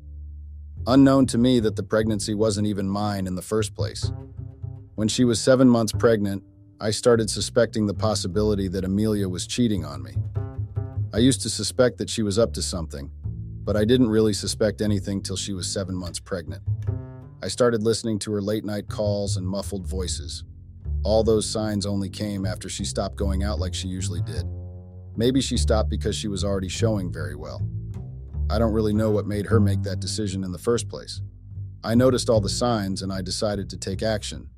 Unknown 0.87 1.25
to 1.29 1.39
me 1.39 1.59
that 1.61 1.77
the 1.77 1.83
pregnancy 1.83 2.35
wasn't 2.35 2.67
even 2.67 2.87
mine 2.87 3.27
in 3.27 3.35
the 3.35 3.41
first 3.41 3.75
place. 3.75 4.13
When 4.97 5.09
she 5.09 5.25
was 5.25 5.41
seven 5.41 5.69
months 5.69 5.93
pregnant, 5.93 6.45
I 6.81 6.93
started 6.93 7.29
suspecting 7.29 7.87
the 7.87 7.95
possibility 7.95 8.69
that 8.69 8.85
Amelia 8.85 9.29
was 9.29 9.45
cheating 9.45 9.85
on 9.85 10.01
me. 10.05 10.15
I 11.13 11.19
used 11.19 11.41
to 11.43 11.51
suspect 11.51 11.99
that 11.99 12.09
she 12.09 12.23
was 12.23 12.39
up 12.39 12.53
to 12.53 12.63
something, 12.63 13.11
but 13.65 13.77
I 13.77 13.85
didn't 13.85 14.09
really 14.09 14.33
suspect 14.33 14.81
anything 14.81 15.21
till 15.21 15.37
she 15.37 15.53
was 15.53 15.67
seven 15.67 15.97
months 15.97 16.21
pregnant. 16.21 16.63
I 17.43 17.49
started 17.49 17.83
listening 17.83 18.21
to 18.21 18.33
her 18.35 18.41
late 18.41 18.65
night 18.65 18.89
calls 18.89 19.37
and 19.37 19.45
muffled 19.45 19.85
voices. 19.85 20.45
All 21.03 21.25
those 21.25 21.45
signs 21.45 21.87
only 21.87 22.09
came 22.09 22.47
after 22.47 22.69
she 22.69 22.85
stopped 22.85 23.17
going 23.17 23.43
out 23.43 23.59
like 23.59 23.75
she 23.75 23.89
usually 23.89 24.23
did. 24.23 24.45
Maybe 25.17 25.41
she 25.41 25.57
stopped 25.57 25.91
because 25.91 26.15
she 26.15 26.29
was 26.29 26.45
already 26.45 26.69
showing 26.69 27.13
very 27.13 27.35
well. 27.35 27.61
I 28.49 28.61
don't 28.61 28.73
really 28.73 28.95
know 28.95 29.11
what 29.11 29.27
made 29.27 29.47
her 29.47 29.59
make 29.59 29.83
that 29.83 29.99
decision 29.99 30.45
in 30.45 30.53
the 30.53 30.59
first 30.59 30.89
place. 30.89 31.21
I 31.83 31.97
noticed 31.97 32.31
all 32.31 32.41
the 32.41 32.49
signs 32.49 33.03
and 33.03 33.13
I 33.13 33.23
decided 33.23 33.69
to 33.71 33.77
take 33.77 34.01
action. 34.03 34.51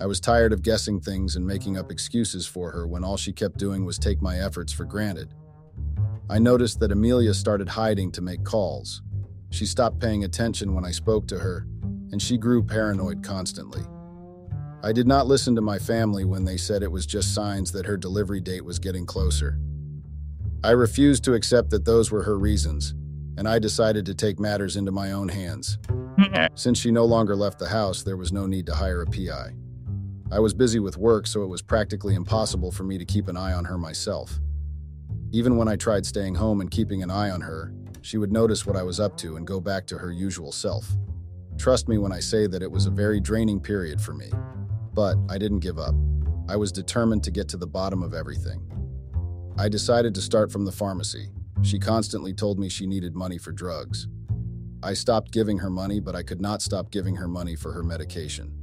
I 0.00 0.06
was 0.06 0.20
tired 0.20 0.52
of 0.52 0.62
guessing 0.62 1.00
things 1.00 1.34
and 1.34 1.44
making 1.44 1.76
up 1.76 1.90
excuses 1.90 2.46
for 2.46 2.70
her 2.70 2.86
when 2.86 3.02
all 3.02 3.16
she 3.16 3.32
kept 3.32 3.58
doing 3.58 3.84
was 3.84 3.98
take 3.98 4.22
my 4.22 4.38
efforts 4.38 4.72
for 4.72 4.84
granted. 4.84 5.34
I 6.30 6.38
noticed 6.38 6.78
that 6.80 6.92
Amelia 6.92 7.34
started 7.34 7.68
hiding 7.68 8.12
to 8.12 8.22
make 8.22 8.44
calls. 8.44 9.02
She 9.50 9.66
stopped 9.66 9.98
paying 9.98 10.22
attention 10.24 10.74
when 10.74 10.84
I 10.84 10.92
spoke 10.92 11.26
to 11.28 11.38
her, 11.40 11.66
and 12.12 12.22
she 12.22 12.38
grew 12.38 12.62
paranoid 12.62 13.24
constantly. 13.24 13.82
I 14.84 14.92
did 14.92 15.08
not 15.08 15.26
listen 15.26 15.56
to 15.56 15.60
my 15.60 15.78
family 15.78 16.24
when 16.24 16.44
they 16.44 16.56
said 16.56 16.84
it 16.84 16.92
was 16.92 17.06
just 17.06 17.34
signs 17.34 17.72
that 17.72 17.86
her 17.86 17.96
delivery 17.96 18.40
date 18.40 18.64
was 18.64 18.78
getting 18.78 19.04
closer. 19.04 19.58
I 20.62 20.70
refused 20.72 21.24
to 21.24 21.34
accept 21.34 21.70
that 21.70 21.84
those 21.84 22.12
were 22.12 22.22
her 22.22 22.38
reasons, 22.38 22.94
and 23.36 23.48
I 23.48 23.58
decided 23.58 24.06
to 24.06 24.14
take 24.14 24.38
matters 24.38 24.76
into 24.76 24.92
my 24.92 25.10
own 25.10 25.28
hands. 25.28 25.78
Since 26.54 26.78
she 26.78 26.92
no 26.92 27.04
longer 27.04 27.34
left 27.34 27.58
the 27.58 27.68
house, 27.68 28.04
there 28.04 28.16
was 28.16 28.32
no 28.32 28.46
need 28.46 28.66
to 28.66 28.74
hire 28.74 29.02
a 29.02 29.06
PI. 29.06 29.54
I 30.30 30.40
was 30.40 30.52
busy 30.52 30.78
with 30.78 30.98
work, 30.98 31.26
so 31.26 31.42
it 31.42 31.46
was 31.48 31.62
practically 31.62 32.14
impossible 32.14 32.70
for 32.70 32.84
me 32.84 32.98
to 32.98 33.04
keep 33.06 33.28
an 33.28 33.36
eye 33.36 33.54
on 33.54 33.64
her 33.64 33.78
myself. 33.78 34.38
Even 35.32 35.56
when 35.56 35.68
I 35.68 35.76
tried 35.76 36.04
staying 36.04 36.34
home 36.34 36.60
and 36.60 36.70
keeping 36.70 37.02
an 37.02 37.10
eye 37.10 37.30
on 37.30 37.40
her, 37.40 37.72
she 38.02 38.18
would 38.18 38.30
notice 38.30 38.66
what 38.66 38.76
I 38.76 38.82
was 38.82 39.00
up 39.00 39.16
to 39.18 39.36
and 39.36 39.46
go 39.46 39.58
back 39.58 39.86
to 39.86 39.96
her 39.96 40.12
usual 40.12 40.52
self. 40.52 40.86
Trust 41.56 41.88
me 41.88 41.96
when 41.96 42.12
I 42.12 42.20
say 42.20 42.46
that 42.46 42.62
it 42.62 42.70
was 42.70 42.84
a 42.84 42.90
very 42.90 43.20
draining 43.20 43.58
period 43.58 44.02
for 44.02 44.12
me. 44.12 44.30
But 44.92 45.16
I 45.30 45.38
didn't 45.38 45.60
give 45.60 45.78
up. 45.78 45.94
I 46.46 46.56
was 46.56 46.72
determined 46.72 47.24
to 47.24 47.30
get 47.30 47.48
to 47.48 47.56
the 47.56 47.66
bottom 47.66 48.02
of 48.02 48.12
everything. 48.12 48.60
I 49.58 49.70
decided 49.70 50.14
to 50.14 50.20
start 50.20 50.52
from 50.52 50.66
the 50.66 50.72
pharmacy. 50.72 51.30
She 51.62 51.78
constantly 51.78 52.34
told 52.34 52.58
me 52.58 52.68
she 52.68 52.86
needed 52.86 53.14
money 53.14 53.38
for 53.38 53.50
drugs. 53.50 54.08
I 54.82 54.92
stopped 54.92 55.32
giving 55.32 55.58
her 55.58 55.70
money, 55.70 56.00
but 56.00 56.14
I 56.14 56.22
could 56.22 56.40
not 56.40 56.62
stop 56.62 56.90
giving 56.90 57.16
her 57.16 57.28
money 57.28 57.56
for 57.56 57.72
her 57.72 57.82
medication. 57.82 58.54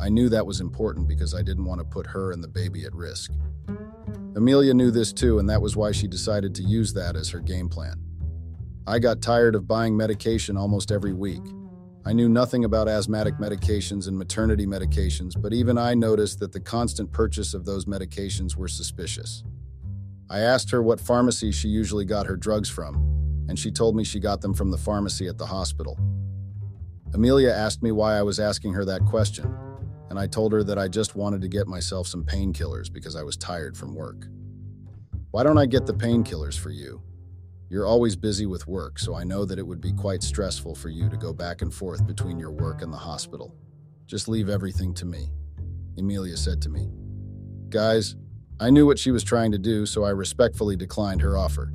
I 0.00 0.08
knew 0.08 0.30
that 0.30 0.46
was 0.46 0.60
important 0.60 1.06
because 1.06 1.34
I 1.34 1.42
didn't 1.42 1.66
want 1.66 1.80
to 1.80 1.84
put 1.84 2.06
her 2.06 2.32
and 2.32 2.42
the 2.42 2.48
baby 2.48 2.84
at 2.84 2.94
risk. 2.94 3.32
Amelia 4.34 4.72
knew 4.72 4.90
this 4.90 5.12
too, 5.12 5.38
and 5.38 5.48
that 5.50 5.60
was 5.60 5.76
why 5.76 5.92
she 5.92 6.08
decided 6.08 6.54
to 6.54 6.62
use 6.62 6.94
that 6.94 7.16
as 7.16 7.28
her 7.30 7.40
game 7.40 7.68
plan. 7.68 7.96
I 8.86 8.98
got 8.98 9.20
tired 9.20 9.54
of 9.54 9.68
buying 9.68 9.96
medication 9.96 10.56
almost 10.56 10.90
every 10.90 11.12
week. 11.12 11.42
I 12.06 12.14
knew 12.14 12.30
nothing 12.30 12.64
about 12.64 12.88
asthmatic 12.88 13.34
medications 13.34 14.08
and 14.08 14.16
maternity 14.16 14.66
medications, 14.66 15.32
but 15.38 15.52
even 15.52 15.76
I 15.76 15.92
noticed 15.92 16.38
that 16.38 16.52
the 16.52 16.60
constant 16.60 17.12
purchase 17.12 17.52
of 17.52 17.66
those 17.66 17.84
medications 17.84 18.56
were 18.56 18.68
suspicious. 18.68 19.44
I 20.30 20.38
asked 20.38 20.70
her 20.70 20.82
what 20.82 20.98
pharmacy 20.98 21.52
she 21.52 21.68
usually 21.68 22.06
got 22.06 22.26
her 22.26 22.36
drugs 22.36 22.70
from, 22.70 22.94
and 23.48 23.58
she 23.58 23.70
told 23.70 23.96
me 23.96 24.04
she 24.04 24.18
got 24.18 24.40
them 24.40 24.54
from 24.54 24.70
the 24.70 24.78
pharmacy 24.78 25.28
at 25.28 25.36
the 25.36 25.46
hospital. 25.46 25.98
Amelia 27.12 27.50
asked 27.50 27.82
me 27.82 27.92
why 27.92 28.16
I 28.16 28.22
was 28.22 28.40
asking 28.40 28.72
her 28.74 28.84
that 28.86 29.04
question, 29.04 29.54
and 30.10 30.18
I 30.18 30.26
told 30.26 30.52
her 30.52 30.62
that 30.64 30.78
I 30.78 30.88
just 30.88 31.14
wanted 31.14 31.40
to 31.40 31.48
get 31.48 31.68
myself 31.68 32.08
some 32.08 32.24
painkillers 32.24 32.92
because 32.92 33.16
I 33.16 33.22
was 33.22 33.36
tired 33.36 33.76
from 33.76 33.94
work. 33.94 34.26
Why 35.30 35.44
don't 35.44 35.58
I 35.58 35.66
get 35.66 35.86
the 35.86 35.94
painkillers 35.94 36.58
for 36.58 36.70
you? 36.70 37.00
You're 37.70 37.86
always 37.86 38.16
busy 38.16 38.46
with 38.46 38.66
work, 38.66 38.98
so 38.98 39.14
I 39.14 39.22
know 39.22 39.44
that 39.44 39.60
it 39.60 39.66
would 39.66 39.80
be 39.80 39.92
quite 39.92 40.24
stressful 40.24 40.74
for 40.74 40.88
you 40.88 41.08
to 41.08 41.16
go 41.16 41.32
back 41.32 41.62
and 41.62 41.72
forth 41.72 42.04
between 42.04 42.40
your 42.40 42.50
work 42.50 42.82
and 42.82 42.92
the 42.92 42.98
hospital. 42.98 43.54
Just 44.06 44.28
leave 44.28 44.48
everything 44.48 44.92
to 44.94 45.06
me, 45.06 45.30
Amelia 45.96 46.36
said 46.36 46.60
to 46.62 46.68
me. 46.68 46.90
Guys, 47.68 48.16
I 48.58 48.70
knew 48.70 48.86
what 48.86 48.98
she 48.98 49.12
was 49.12 49.22
trying 49.22 49.52
to 49.52 49.58
do, 49.58 49.86
so 49.86 50.02
I 50.02 50.10
respectfully 50.10 50.74
declined 50.74 51.22
her 51.22 51.38
offer. 51.38 51.72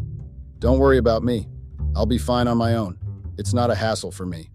Don't 0.60 0.80
worry 0.80 0.98
about 0.98 1.24
me. 1.24 1.48
I'll 1.96 2.06
be 2.06 2.18
fine 2.18 2.50
on 2.50 2.58
my 2.58 2.76
own. 2.76 3.00
It's 3.38 3.54
not 3.54 3.72
a 3.72 3.76
hassle 3.76 4.12
for 4.12 4.26
me. 4.26 4.52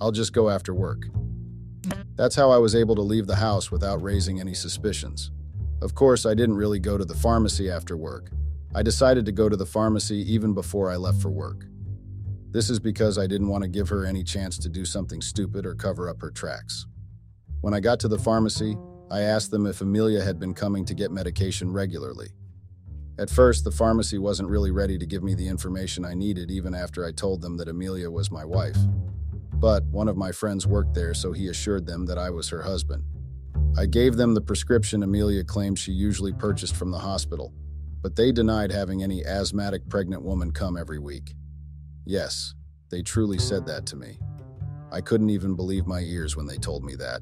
I'll 0.00 0.10
just 0.10 0.32
go 0.32 0.50
after 0.50 0.74
work. 0.74 1.06
That's 2.20 2.36
how 2.36 2.50
I 2.50 2.58
was 2.58 2.74
able 2.74 2.94
to 2.96 3.00
leave 3.00 3.26
the 3.26 3.36
house 3.36 3.70
without 3.70 4.02
raising 4.02 4.40
any 4.40 4.52
suspicions. 4.52 5.30
Of 5.80 5.94
course, 5.94 6.26
I 6.26 6.34
didn't 6.34 6.56
really 6.56 6.78
go 6.78 6.98
to 6.98 7.04
the 7.06 7.14
pharmacy 7.14 7.70
after 7.70 7.96
work. 7.96 8.30
I 8.74 8.82
decided 8.82 9.24
to 9.24 9.32
go 9.32 9.48
to 9.48 9.56
the 9.56 9.64
pharmacy 9.64 10.16
even 10.30 10.52
before 10.52 10.90
I 10.90 10.96
left 10.96 11.22
for 11.22 11.30
work. 11.30 11.64
This 12.50 12.68
is 12.68 12.78
because 12.78 13.16
I 13.16 13.26
didn't 13.26 13.48
want 13.48 13.62
to 13.62 13.68
give 13.68 13.88
her 13.88 14.04
any 14.04 14.22
chance 14.22 14.58
to 14.58 14.68
do 14.68 14.84
something 14.84 15.22
stupid 15.22 15.64
or 15.64 15.74
cover 15.74 16.10
up 16.10 16.20
her 16.20 16.30
tracks. 16.30 16.84
When 17.62 17.72
I 17.72 17.80
got 17.80 17.98
to 18.00 18.08
the 18.08 18.18
pharmacy, 18.18 18.76
I 19.10 19.20
asked 19.20 19.50
them 19.50 19.64
if 19.64 19.80
Amelia 19.80 20.22
had 20.22 20.38
been 20.38 20.52
coming 20.52 20.84
to 20.84 20.94
get 20.94 21.10
medication 21.10 21.72
regularly. 21.72 22.28
At 23.18 23.30
first, 23.30 23.64
the 23.64 23.70
pharmacy 23.70 24.18
wasn't 24.18 24.50
really 24.50 24.72
ready 24.72 24.98
to 24.98 25.06
give 25.06 25.22
me 25.22 25.34
the 25.34 25.48
information 25.48 26.04
I 26.04 26.12
needed 26.12 26.50
even 26.50 26.74
after 26.74 27.02
I 27.02 27.12
told 27.12 27.40
them 27.40 27.56
that 27.56 27.68
Amelia 27.68 28.10
was 28.10 28.30
my 28.30 28.44
wife. 28.44 28.76
But 29.60 29.84
one 29.84 30.08
of 30.08 30.16
my 30.16 30.32
friends 30.32 30.66
worked 30.66 30.94
there, 30.94 31.12
so 31.12 31.32
he 31.32 31.48
assured 31.48 31.86
them 31.86 32.06
that 32.06 32.16
I 32.16 32.30
was 32.30 32.48
her 32.48 32.62
husband. 32.62 33.04
I 33.76 33.84
gave 33.84 34.16
them 34.16 34.32
the 34.32 34.40
prescription 34.40 35.02
Amelia 35.02 35.44
claimed 35.44 35.78
she 35.78 35.92
usually 35.92 36.32
purchased 36.32 36.74
from 36.74 36.90
the 36.90 36.98
hospital, 36.98 37.52
but 38.02 38.16
they 38.16 38.32
denied 38.32 38.72
having 38.72 39.02
any 39.02 39.24
asthmatic 39.24 39.86
pregnant 39.88 40.22
woman 40.22 40.50
come 40.50 40.78
every 40.78 40.98
week. 40.98 41.34
Yes, 42.06 42.54
they 42.90 43.02
truly 43.02 43.38
said 43.38 43.66
that 43.66 43.84
to 43.86 43.96
me. 43.96 44.18
I 44.90 45.02
couldn't 45.02 45.30
even 45.30 45.54
believe 45.54 45.86
my 45.86 46.00
ears 46.00 46.36
when 46.36 46.46
they 46.46 46.56
told 46.56 46.82
me 46.82 46.96
that. 46.96 47.20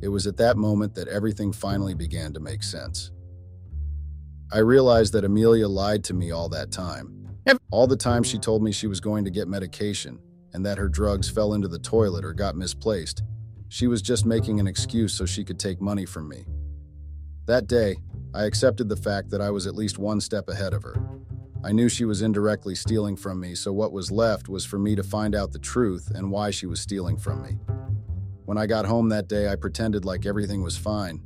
It 0.00 0.08
was 0.08 0.26
at 0.26 0.38
that 0.38 0.56
moment 0.56 0.94
that 0.94 1.06
everything 1.06 1.52
finally 1.52 1.94
began 1.94 2.32
to 2.32 2.40
make 2.40 2.62
sense. 2.62 3.12
I 4.50 4.58
realized 4.58 5.12
that 5.12 5.24
Amelia 5.24 5.68
lied 5.68 6.02
to 6.04 6.14
me 6.14 6.30
all 6.30 6.48
that 6.48 6.72
time. 6.72 7.28
All 7.70 7.86
the 7.86 7.96
time 7.96 8.22
she 8.22 8.38
told 8.38 8.62
me 8.62 8.72
she 8.72 8.86
was 8.86 9.00
going 9.00 9.24
to 9.24 9.30
get 9.30 9.48
medication, 9.48 10.18
and 10.52 10.64
that 10.64 10.78
her 10.78 10.88
drugs 10.88 11.28
fell 11.28 11.54
into 11.54 11.68
the 11.68 11.78
toilet 11.78 12.24
or 12.24 12.32
got 12.32 12.56
misplaced. 12.56 13.22
She 13.68 13.86
was 13.86 14.02
just 14.02 14.26
making 14.26 14.60
an 14.60 14.66
excuse 14.66 15.14
so 15.14 15.24
she 15.24 15.44
could 15.44 15.58
take 15.58 15.80
money 15.80 16.04
from 16.04 16.28
me. 16.28 16.44
That 17.46 17.66
day, 17.66 17.96
I 18.34 18.44
accepted 18.44 18.88
the 18.88 18.96
fact 18.96 19.30
that 19.30 19.40
I 19.40 19.50
was 19.50 19.66
at 19.66 19.74
least 19.74 19.98
one 19.98 20.20
step 20.20 20.48
ahead 20.48 20.74
of 20.74 20.82
her. 20.82 20.96
I 21.64 21.72
knew 21.72 21.88
she 21.88 22.04
was 22.04 22.22
indirectly 22.22 22.74
stealing 22.74 23.16
from 23.16 23.38
me, 23.38 23.54
so 23.54 23.72
what 23.72 23.92
was 23.92 24.10
left 24.10 24.48
was 24.48 24.64
for 24.64 24.78
me 24.78 24.94
to 24.96 25.02
find 25.02 25.34
out 25.34 25.52
the 25.52 25.58
truth 25.58 26.10
and 26.14 26.30
why 26.30 26.50
she 26.50 26.66
was 26.66 26.80
stealing 26.80 27.16
from 27.16 27.42
me. 27.42 27.58
When 28.44 28.58
I 28.58 28.66
got 28.66 28.84
home 28.84 29.08
that 29.10 29.28
day, 29.28 29.48
I 29.48 29.56
pretended 29.56 30.04
like 30.04 30.26
everything 30.26 30.62
was 30.62 30.76
fine. 30.76 31.22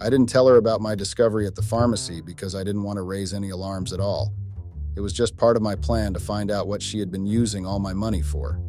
I 0.00 0.10
didn't 0.10 0.28
tell 0.28 0.48
her 0.48 0.56
about 0.56 0.80
my 0.80 0.96
discovery 0.96 1.46
at 1.46 1.54
the 1.54 1.62
pharmacy 1.62 2.20
because 2.20 2.54
I 2.56 2.64
didn't 2.64 2.82
want 2.82 2.96
to 2.96 3.02
raise 3.02 3.32
any 3.32 3.50
alarms 3.50 3.92
at 3.92 4.00
all. 4.00 4.34
It 4.96 5.00
was 5.00 5.12
just 5.12 5.36
part 5.36 5.56
of 5.56 5.62
my 5.62 5.74
plan 5.74 6.12
to 6.14 6.20
find 6.20 6.50
out 6.50 6.68
what 6.68 6.82
she 6.82 6.98
had 6.98 7.10
been 7.10 7.26
using 7.26 7.64
all 7.64 7.78
my 7.78 7.92
money 7.92 8.22
for. 8.22 8.60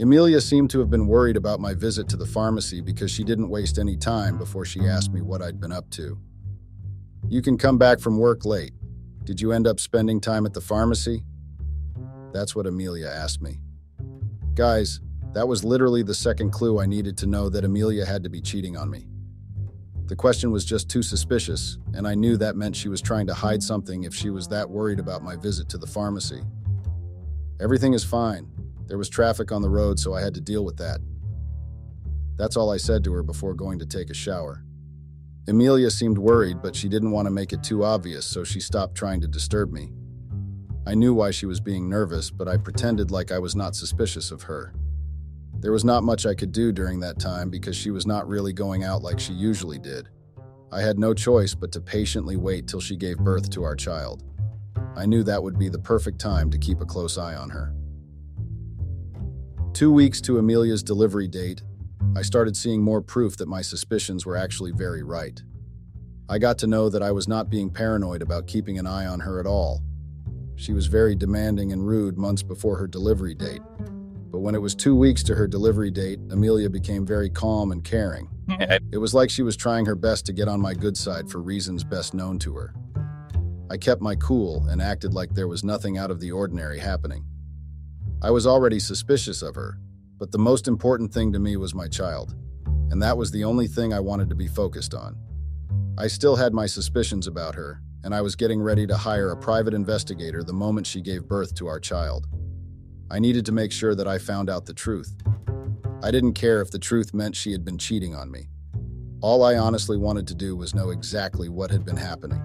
Amelia 0.00 0.40
seemed 0.40 0.70
to 0.70 0.78
have 0.80 0.90
been 0.90 1.06
worried 1.06 1.36
about 1.36 1.60
my 1.60 1.74
visit 1.74 2.08
to 2.08 2.16
the 2.16 2.26
pharmacy 2.26 2.80
because 2.80 3.10
she 3.10 3.22
didn't 3.22 3.50
waste 3.50 3.78
any 3.78 3.96
time 3.96 4.38
before 4.38 4.64
she 4.64 4.80
asked 4.80 5.12
me 5.12 5.20
what 5.20 5.42
I'd 5.42 5.60
been 5.60 5.72
up 5.72 5.88
to. 5.90 6.18
You 7.28 7.42
can 7.42 7.58
come 7.58 7.78
back 7.78 8.00
from 8.00 8.18
work 8.18 8.44
late. 8.44 8.72
Did 9.24 9.40
you 9.40 9.52
end 9.52 9.66
up 9.66 9.78
spending 9.78 10.20
time 10.20 10.46
at 10.46 10.54
the 10.54 10.60
pharmacy? 10.60 11.24
That's 12.32 12.56
what 12.56 12.66
Amelia 12.66 13.08
asked 13.08 13.42
me. 13.42 13.60
Guys, 14.54 15.00
that 15.34 15.46
was 15.46 15.62
literally 15.62 16.02
the 16.02 16.14
second 16.14 16.50
clue 16.50 16.80
I 16.80 16.86
needed 16.86 17.18
to 17.18 17.26
know 17.26 17.50
that 17.50 17.64
Amelia 17.64 18.06
had 18.06 18.24
to 18.24 18.30
be 18.30 18.40
cheating 18.40 18.76
on 18.76 18.88
me. 18.88 19.06
The 20.08 20.16
question 20.16 20.50
was 20.50 20.64
just 20.64 20.88
too 20.88 21.02
suspicious, 21.02 21.76
and 21.92 22.08
I 22.08 22.14
knew 22.14 22.38
that 22.38 22.56
meant 22.56 22.74
she 22.74 22.88
was 22.88 23.02
trying 23.02 23.26
to 23.26 23.34
hide 23.34 23.62
something 23.62 24.04
if 24.04 24.14
she 24.14 24.30
was 24.30 24.48
that 24.48 24.68
worried 24.68 24.98
about 24.98 25.22
my 25.22 25.36
visit 25.36 25.68
to 25.68 25.78
the 25.78 25.86
pharmacy. 25.86 26.42
Everything 27.60 27.92
is 27.92 28.04
fine. 28.04 28.48
There 28.86 28.96
was 28.96 29.10
traffic 29.10 29.52
on 29.52 29.60
the 29.60 29.68
road, 29.68 30.00
so 30.00 30.14
I 30.14 30.22
had 30.22 30.32
to 30.34 30.40
deal 30.40 30.64
with 30.64 30.78
that. 30.78 31.00
That's 32.36 32.56
all 32.56 32.70
I 32.70 32.78
said 32.78 33.04
to 33.04 33.12
her 33.12 33.22
before 33.22 33.52
going 33.52 33.78
to 33.80 33.86
take 33.86 34.08
a 34.08 34.14
shower. 34.14 34.64
Amelia 35.46 35.90
seemed 35.90 36.16
worried, 36.16 36.62
but 36.62 36.74
she 36.74 36.88
didn't 36.88 37.10
want 37.10 37.26
to 37.26 37.30
make 37.30 37.52
it 37.52 37.62
too 37.62 37.84
obvious, 37.84 38.24
so 38.24 38.44
she 38.44 38.60
stopped 38.60 38.94
trying 38.94 39.20
to 39.20 39.28
disturb 39.28 39.72
me. 39.72 39.92
I 40.86 40.94
knew 40.94 41.12
why 41.12 41.32
she 41.32 41.44
was 41.44 41.60
being 41.60 41.86
nervous, 41.86 42.30
but 42.30 42.48
I 42.48 42.56
pretended 42.56 43.10
like 43.10 43.30
I 43.30 43.38
was 43.38 43.54
not 43.54 43.76
suspicious 43.76 44.30
of 44.30 44.44
her. 44.44 44.72
There 45.60 45.72
was 45.72 45.84
not 45.84 46.04
much 46.04 46.24
I 46.24 46.34
could 46.34 46.52
do 46.52 46.70
during 46.70 47.00
that 47.00 47.18
time 47.18 47.50
because 47.50 47.76
she 47.76 47.90
was 47.90 48.06
not 48.06 48.28
really 48.28 48.52
going 48.52 48.84
out 48.84 49.02
like 49.02 49.18
she 49.18 49.32
usually 49.32 49.78
did. 49.78 50.08
I 50.70 50.82
had 50.82 50.98
no 50.98 51.14
choice 51.14 51.54
but 51.54 51.72
to 51.72 51.80
patiently 51.80 52.36
wait 52.36 52.68
till 52.68 52.80
she 52.80 52.96
gave 52.96 53.18
birth 53.18 53.50
to 53.50 53.64
our 53.64 53.74
child. 53.74 54.22
I 54.94 55.06
knew 55.06 55.22
that 55.24 55.42
would 55.42 55.58
be 55.58 55.68
the 55.68 55.78
perfect 55.78 56.20
time 56.20 56.50
to 56.50 56.58
keep 56.58 56.80
a 56.80 56.86
close 56.86 57.18
eye 57.18 57.34
on 57.34 57.50
her. 57.50 57.74
Two 59.72 59.92
weeks 59.92 60.20
to 60.22 60.38
Amelia's 60.38 60.82
delivery 60.82 61.26
date, 61.26 61.62
I 62.16 62.22
started 62.22 62.56
seeing 62.56 62.82
more 62.82 63.00
proof 63.00 63.36
that 63.38 63.48
my 63.48 63.62
suspicions 63.62 64.24
were 64.24 64.36
actually 64.36 64.72
very 64.72 65.02
right. 65.02 65.40
I 66.28 66.38
got 66.38 66.58
to 66.58 66.66
know 66.66 66.88
that 66.88 67.02
I 67.02 67.10
was 67.10 67.26
not 67.26 67.50
being 67.50 67.70
paranoid 67.70 68.22
about 68.22 68.46
keeping 68.46 68.78
an 68.78 68.86
eye 68.86 69.06
on 69.06 69.20
her 69.20 69.40
at 69.40 69.46
all. 69.46 69.82
She 70.56 70.72
was 70.72 70.86
very 70.86 71.14
demanding 71.14 71.72
and 71.72 71.86
rude 71.86 72.18
months 72.18 72.42
before 72.42 72.76
her 72.76 72.86
delivery 72.86 73.34
date. 73.34 73.62
But 74.30 74.40
when 74.40 74.54
it 74.54 74.60
was 74.60 74.74
two 74.74 74.94
weeks 74.94 75.22
to 75.24 75.34
her 75.34 75.46
delivery 75.46 75.90
date, 75.90 76.20
Amelia 76.30 76.68
became 76.68 77.06
very 77.06 77.30
calm 77.30 77.72
and 77.72 77.82
caring. 77.82 78.28
It 78.90 78.98
was 78.98 79.14
like 79.14 79.30
she 79.30 79.42
was 79.42 79.56
trying 79.56 79.86
her 79.86 79.94
best 79.94 80.26
to 80.26 80.32
get 80.32 80.48
on 80.48 80.60
my 80.60 80.74
good 80.74 80.96
side 80.96 81.28
for 81.30 81.40
reasons 81.40 81.84
best 81.84 82.14
known 82.14 82.38
to 82.40 82.54
her. 82.54 82.74
I 83.70 83.76
kept 83.76 84.00
my 84.00 84.14
cool 84.16 84.66
and 84.68 84.80
acted 84.80 85.12
like 85.12 85.34
there 85.34 85.48
was 85.48 85.62
nothing 85.62 85.98
out 85.98 86.10
of 86.10 86.20
the 86.20 86.32
ordinary 86.32 86.78
happening. 86.78 87.24
I 88.22 88.30
was 88.30 88.46
already 88.46 88.78
suspicious 88.78 89.42
of 89.42 89.54
her, 89.54 89.78
but 90.18 90.32
the 90.32 90.38
most 90.38 90.66
important 90.66 91.12
thing 91.12 91.32
to 91.32 91.38
me 91.38 91.56
was 91.56 91.74
my 91.74 91.86
child, 91.86 92.34
and 92.90 93.02
that 93.02 93.16
was 93.16 93.30
the 93.30 93.44
only 93.44 93.66
thing 93.66 93.92
I 93.92 94.00
wanted 94.00 94.28
to 94.30 94.34
be 94.34 94.48
focused 94.48 94.94
on. 94.94 95.16
I 95.98 96.06
still 96.06 96.36
had 96.36 96.54
my 96.54 96.66
suspicions 96.66 97.26
about 97.26 97.54
her, 97.54 97.82
and 98.02 98.14
I 98.14 98.22
was 98.22 98.34
getting 98.34 98.62
ready 98.62 98.86
to 98.86 98.96
hire 98.96 99.30
a 99.30 99.36
private 99.36 99.74
investigator 99.74 100.42
the 100.42 100.52
moment 100.52 100.86
she 100.86 101.02
gave 101.02 101.28
birth 101.28 101.54
to 101.56 101.66
our 101.66 101.78
child. 101.78 102.26
I 103.10 103.18
needed 103.18 103.46
to 103.46 103.52
make 103.52 103.72
sure 103.72 103.94
that 103.94 104.06
I 104.06 104.18
found 104.18 104.50
out 104.50 104.66
the 104.66 104.74
truth. 104.74 105.14
I 106.02 106.10
didn't 106.10 106.34
care 106.34 106.60
if 106.60 106.70
the 106.70 106.78
truth 106.78 107.14
meant 107.14 107.34
she 107.34 107.52
had 107.52 107.64
been 107.64 107.78
cheating 107.78 108.14
on 108.14 108.30
me. 108.30 108.48
All 109.20 109.42
I 109.42 109.56
honestly 109.56 109.96
wanted 109.96 110.28
to 110.28 110.34
do 110.34 110.54
was 110.54 110.74
know 110.74 110.90
exactly 110.90 111.48
what 111.48 111.70
had 111.70 111.84
been 111.84 111.96
happening. 111.96 112.42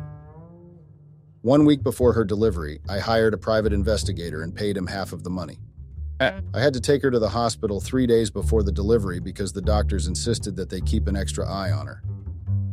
One 1.41 1.65
week 1.65 1.83
before 1.83 2.13
her 2.13 2.23
delivery, 2.23 2.79
I 2.87 2.99
hired 2.99 3.33
a 3.33 3.37
private 3.37 3.73
investigator 3.73 4.41
and 4.41 4.55
paid 4.55 4.77
him 4.77 4.87
half 4.87 5.11
of 5.11 5.23
the 5.23 5.29
money. 5.29 5.59
I 6.21 6.61
had 6.61 6.73
to 6.73 6.79
take 6.79 7.01
her 7.01 7.11
to 7.11 7.19
the 7.19 7.27
hospital 7.27 7.81
three 7.81 8.07
days 8.07 8.29
before 8.31 8.63
the 8.63 8.71
delivery 8.71 9.19
because 9.19 9.51
the 9.51 9.61
doctors 9.61 10.07
insisted 10.07 10.55
that 10.55 10.69
they 10.69 10.79
keep 10.79 11.07
an 11.07 11.17
extra 11.17 11.45
eye 11.45 11.71
on 11.71 11.85
her. 11.85 12.01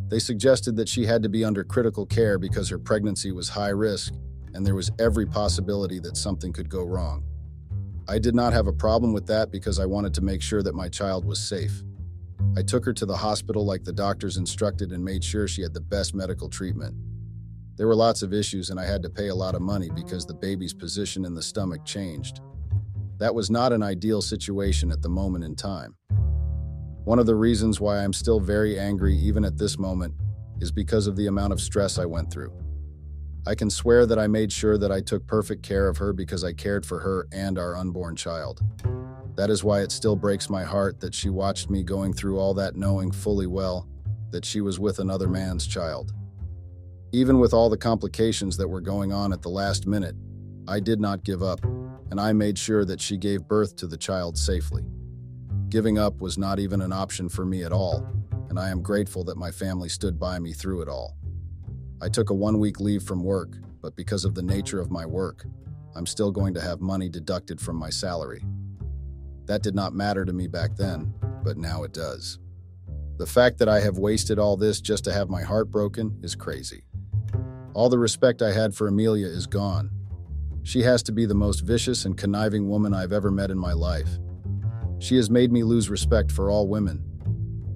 They 0.08 0.20
suggested 0.20 0.76
that 0.76 0.88
she 0.88 1.04
had 1.04 1.22
to 1.24 1.28
be 1.28 1.44
under 1.44 1.64
critical 1.64 2.06
care 2.06 2.38
because 2.38 2.68
her 2.68 2.78
pregnancy 2.78 3.32
was 3.32 3.48
high 3.48 3.70
risk 3.70 4.14
and 4.54 4.64
there 4.64 4.76
was 4.76 4.90
every 5.00 5.26
possibility 5.26 5.98
that 6.00 6.16
something 6.16 6.52
could 6.52 6.68
go 6.68 6.84
wrong. 6.84 7.24
I 8.08 8.18
did 8.18 8.34
not 8.34 8.52
have 8.52 8.66
a 8.66 8.72
problem 8.72 9.12
with 9.12 9.26
that 9.26 9.50
because 9.50 9.78
I 9.78 9.86
wanted 9.86 10.14
to 10.14 10.20
make 10.20 10.42
sure 10.42 10.62
that 10.62 10.74
my 10.74 10.88
child 10.88 11.24
was 11.24 11.40
safe. 11.40 11.82
I 12.56 12.62
took 12.62 12.84
her 12.84 12.92
to 12.94 13.06
the 13.06 13.16
hospital 13.16 13.64
like 13.64 13.84
the 13.84 13.92
doctors 13.92 14.36
instructed 14.36 14.92
and 14.92 15.04
made 15.04 15.22
sure 15.22 15.46
she 15.46 15.62
had 15.62 15.74
the 15.74 15.80
best 15.80 16.14
medical 16.14 16.48
treatment. 16.48 16.96
There 17.76 17.86
were 17.86 17.94
lots 17.94 18.22
of 18.22 18.32
issues 18.32 18.70
and 18.70 18.80
I 18.80 18.84
had 18.84 19.02
to 19.02 19.10
pay 19.10 19.28
a 19.28 19.34
lot 19.34 19.54
of 19.54 19.62
money 19.62 19.90
because 19.94 20.26
the 20.26 20.34
baby's 20.34 20.74
position 20.74 21.24
in 21.24 21.34
the 21.34 21.42
stomach 21.42 21.84
changed. 21.84 22.40
That 23.18 23.34
was 23.34 23.50
not 23.50 23.72
an 23.72 23.82
ideal 23.82 24.22
situation 24.22 24.90
at 24.90 25.02
the 25.02 25.08
moment 25.08 25.44
in 25.44 25.54
time. 25.54 25.94
One 27.04 27.18
of 27.18 27.26
the 27.26 27.34
reasons 27.34 27.80
why 27.80 27.98
I'm 27.98 28.12
still 28.12 28.40
very 28.40 28.78
angry 28.78 29.16
even 29.16 29.44
at 29.44 29.58
this 29.58 29.78
moment 29.78 30.14
is 30.60 30.72
because 30.72 31.06
of 31.06 31.16
the 31.16 31.26
amount 31.26 31.52
of 31.52 31.60
stress 31.60 31.98
I 31.98 32.04
went 32.04 32.32
through. 32.32 32.52
I 33.50 33.56
can 33.56 33.68
swear 33.68 34.06
that 34.06 34.16
I 34.16 34.28
made 34.28 34.52
sure 34.52 34.78
that 34.78 34.92
I 34.92 35.00
took 35.00 35.26
perfect 35.26 35.64
care 35.64 35.88
of 35.88 35.96
her 35.96 36.12
because 36.12 36.44
I 36.44 36.52
cared 36.52 36.86
for 36.86 37.00
her 37.00 37.26
and 37.32 37.58
our 37.58 37.76
unborn 37.76 38.14
child. 38.14 38.60
That 39.34 39.50
is 39.50 39.64
why 39.64 39.80
it 39.80 39.90
still 39.90 40.14
breaks 40.14 40.48
my 40.48 40.62
heart 40.62 41.00
that 41.00 41.16
she 41.16 41.30
watched 41.30 41.68
me 41.68 41.82
going 41.82 42.12
through 42.12 42.38
all 42.38 42.54
that 42.54 42.76
knowing 42.76 43.10
fully 43.10 43.48
well 43.48 43.88
that 44.30 44.44
she 44.44 44.60
was 44.60 44.78
with 44.78 45.00
another 45.00 45.26
man's 45.26 45.66
child. 45.66 46.12
Even 47.10 47.40
with 47.40 47.52
all 47.52 47.68
the 47.68 47.76
complications 47.76 48.56
that 48.56 48.68
were 48.68 48.80
going 48.80 49.12
on 49.12 49.32
at 49.32 49.42
the 49.42 49.48
last 49.48 49.84
minute, 49.84 50.14
I 50.68 50.78
did 50.78 51.00
not 51.00 51.24
give 51.24 51.42
up, 51.42 51.64
and 51.64 52.20
I 52.20 52.32
made 52.32 52.56
sure 52.56 52.84
that 52.84 53.00
she 53.00 53.16
gave 53.16 53.48
birth 53.48 53.74
to 53.78 53.88
the 53.88 53.96
child 53.96 54.38
safely. 54.38 54.84
Giving 55.70 55.98
up 55.98 56.20
was 56.20 56.38
not 56.38 56.60
even 56.60 56.80
an 56.80 56.92
option 56.92 57.28
for 57.28 57.44
me 57.44 57.64
at 57.64 57.72
all, 57.72 58.06
and 58.48 58.60
I 58.60 58.70
am 58.70 58.80
grateful 58.80 59.24
that 59.24 59.36
my 59.36 59.50
family 59.50 59.88
stood 59.88 60.20
by 60.20 60.38
me 60.38 60.52
through 60.52 60.82
it 60.82 60.88
all. 60.88 61.16
I 62.02 62.08
took 62.08 62.30
a 62.30 62.34
one 62.34 62.58
week 62.58 62.80
leave 62.80 63.02
from 63.02 63.22
work, 63.22 63.56
but 63.82 63.94
because 63.94 64.24
of 64.24 64.34
the 64.34 64.42
nature 64.42 64.80
of 64.80 64.90
my 64.90 65.04
work, 65.04 65.44
I'm 65.94 66.06
still 66.06 66.30
going 66.30 66.54
to 66.54 66.60
have 66.60 66.80
money 66.80 67.08
deducted 67.08 67.60
from 67.60 67.76
my 67.76 67.90
salary. 67.90 68.42
That 69.46 69.62
did 69.62 69.74
not 69.74 69.94
matter 69.94 70.24
to 70.24 70.32
me 70.32 70.46
back 70.46 70.76
then, 70.76 71.12
but 71.44 71.58
now 71.58 71.82
it 71.82 71.92
does. 71.92 72.38
The 73.18 73.26
fact 73.26 73.58
that 73.58 73.68
I 73.68 73.80
have 73.80 73.98
wasted 73.98 74.38
all 74.38 74.56
this 74.56 74.80
just 74.80 75.04
to 75.04 75.12
have 75.12 75.28
my 75.28 75.42
heart 75.42 75.70
broken 75.70 76.18
is 76.22 76.34
crazy. 76.34 76.84
All 77.74 77.90
the 77.90 77.98
respect 77.98 78.40
I 78.40 78.52
had 78.52 78.74
for 78.74 78.88
Amelia 78.88 79.26
is 79.26 79.46
gone. 79.46 79.90
She 80.62 80.82
has 80.82 81.02
to 81.02 81.12
be 81.12 81.26
the 81.26 81.34
most 81.34 81.60
vicious 81.60 82.06
and 82.06 82.16
conniving 82.16 82.68
woman 82.68 82.94
I've 82.94 83.12
ever 83.12 83.30
met 83.30 83.50
in 83.50 83.58
my 83.58 83.74
life. 83.74 84.08
She 85.00 85.16
has 85.16 85.28
made 85.28 85.52
me 85.52 85.64
lose 85.64 85.90
respect 85.90 86.32
for 86.32 86.50
all 86.50 86.66
women. 86.66 87.04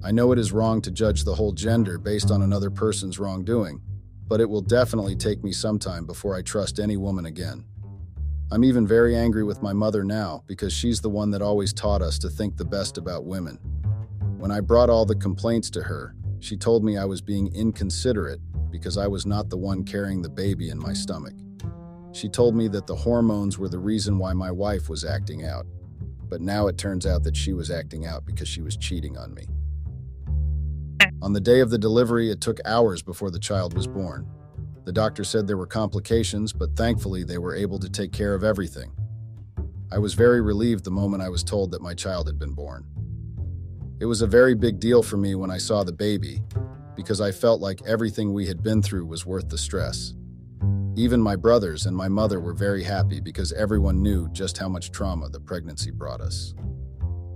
I 0.03 0.11
know 0.11 0.31
it 0.31 0.39
is 0.39 0.51
wrong 0.51 0.81
to 0.81 0.91
judge 0.91 1.23
the 1.23 1.35
whole 1.35 1.51
gender 1.51 1.97
based 1.97 2.31
on 2.31 2.41
another 2.41 2.69
person's 2.69 3.19
wrongdoing, 3.19 3.81
but 4.27 4.41
it 4.41 4.49
will 4.49 4.61
definitely 4.61 5.15
take 5.15 5.43
me 5.43 5.51
some 5.51 5.79
time 5.79 6.05
before 6.05 6.35
I 6.35 6.41
trust 6.41 6.79
any 6.79 6.97
woman 6.97 7.25
again. 7.25 7.65
I'm 8.51 8.63
even 8.63 8.85
very 8.85 9.15
angry 9.15 9.43
with 9.43 9.63
my 9.63 9.73
mother 9.73 10.03
now 10.03 10.43
because 10.47 10.71
she's 10.71 11.01
the 11.01 11.09
one 11.09 11.31
that 11.31 11.41
always 11.41 11.73
taught 11.73 12.01
us 12.01 12.19
to 12.19 12.29
think 12.29 12.57
the 12.57 12.65
best 12.65 12.97
about 12.97 13.25
women. 13.25 13.57
When 14.37 14.51
I 14.51 14.61
brought 14.61 14.89
all 14.89 15.05
the 15.05 15.15
complaints 15.15 15.69
to 15.71 15.81
her, 15.81 16.15
she 16.39 16.55
told 16.55 16.83
me 16.83 16.97
I 16.97 17.05
was 17.05 17.21
being 17.21 17.53
inconsiderate 17.55 18.39
because 18.69 18.97
I 18.97 19.07
was 19.07 19.25
not 19.25 19.49
the 19.49 19.57
one 19.57 19.83
carrying 19.83 20.21
the 20.21 20.29
baby 20.29 20.69
in 20.69 20.77
my 20.77 20.93
stomach. 20.93 21.33
She 22.11 22.29
told 22.29 22.55
me 22.55 22.67
that 22.69 22.87
the 22.87 22.95
hormones 22.95 23.57
were 23.57 23.69
the 23.69 23.79
reason 23.79 24.17
why 24.17 24.33
my 24.33 24.51
wife 24.51 24.89
was 24.89 25.03
acting 25.03 25.45
out. 25.45 25.65
But 26.29 26.41
now 26.41 26.67
it 26.67 26.77
turns 26.77 27.05
out 27.05 27.23
that 27.23 27.35
she 27.35 27.53
was 27.53 27.71
acting 27.71 28.05
out 28.05 28.25
because 28.25 28.47
she 28.47 28.61
was 28.61 28.77
cheating 28.77 29.17
on 29.17 29.33
me. 29.33 29.47
On 31.21 31.33
the 31.33 31.41
day 31.41 31.59
of 31.59 31.69
the 31.69 31.77
delivery, 31.77 32.29
it 32.29 32.41
took 32.41 32.59
hours 32.65 33.01
before 33.01 33.31
the 33.31 33.39
child 33.39 33.73
was 33.73 33.87
born. 33.87 34.27
The 34.85 34.93
doctor 34.93 35.23
said 35.23 35.47
there 35.47 35.57
were 35.57 35.65
complications, 35.65 36.53
but 36.53 36.75
thankfully 36.75 37.23
they 37.23 37.39
were 37.39 37.55
able 37.55 37.79
to 37.79 37.89
take 37.89 38.11
care 38.11 38.35
of 38.35 38.43
everything. 38.43 38.91
I 39.91 39.97
was 39.97 40.13
very 40.13 40.41
relieved 40.41 40.83
the 40.83 40.91
moment 40.91 41.23
I 41.23 41.29
was 41.29 41.43
told 41.43 41.71
that 41.71 41.81
my 41.81 41.93
child 41.93 42.27
had 42.27 42.37
been 42.37 42.53
born. 42.53 42.85
It 43.99 44.05
was 44.05 44.21
a 44.21 44.27
very 44.27 44.53
big 44.55 44.79
deal 44.79 45.01
for 45.01 45.17
me 45.17 45.35
when 45.35 45.49
I 45.49 45.57
saw 45.57 45.83
the 45.83 45.93
baby, 45.93 46.43
because 46.95 47.21
I 47.21 47.31
felt 47.31 47.61
like 47.61 47.81
everything 47.87 48.33
we 48.33 48.45
had 48.45 48.61
been 48.61 48.81
through 48.81 49.05
was 49.05 49.25
worth 49.25 49.49
the 49.49 49.57
stress. 49.57 50.13
Even 50.95 51.21
my 51.21 51.35
brothers 51.35 51.85
and 51.85 51.95
my 51.95 52.07
mother 52.07 52.39
were 52.39 52.53
very 52.53 52.83
happy 52.83 53.19
because 53.19 53.51
everyone 53.53 54.01
knew 54.01 54.29
just 54.29 54.57
how 54.57 54.69
much 54.69 54.91
trauma 54.91 55.29
the 55.29 55.39
pregnancy 55.39 55.91
brought 55.91 56.21
us. 56.21 56.53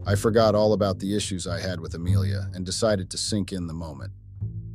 I 0.09 0.15
forgot 0.15 0.55
all 0.55 0.73
about 0.73 0.97
the 0.97 1.15
issues 1.15 1.45
I 1.45 1.59
had 1.59 1.79
with 1.79 1.93
Amelia 1.93 2.49
and 2.55 2.65
decided 2.65 3.11
to 3.11 3.17
sink 3.19 3.51
in 3.51 3.67
the 3.67 3.75
moment. 3.75 4.11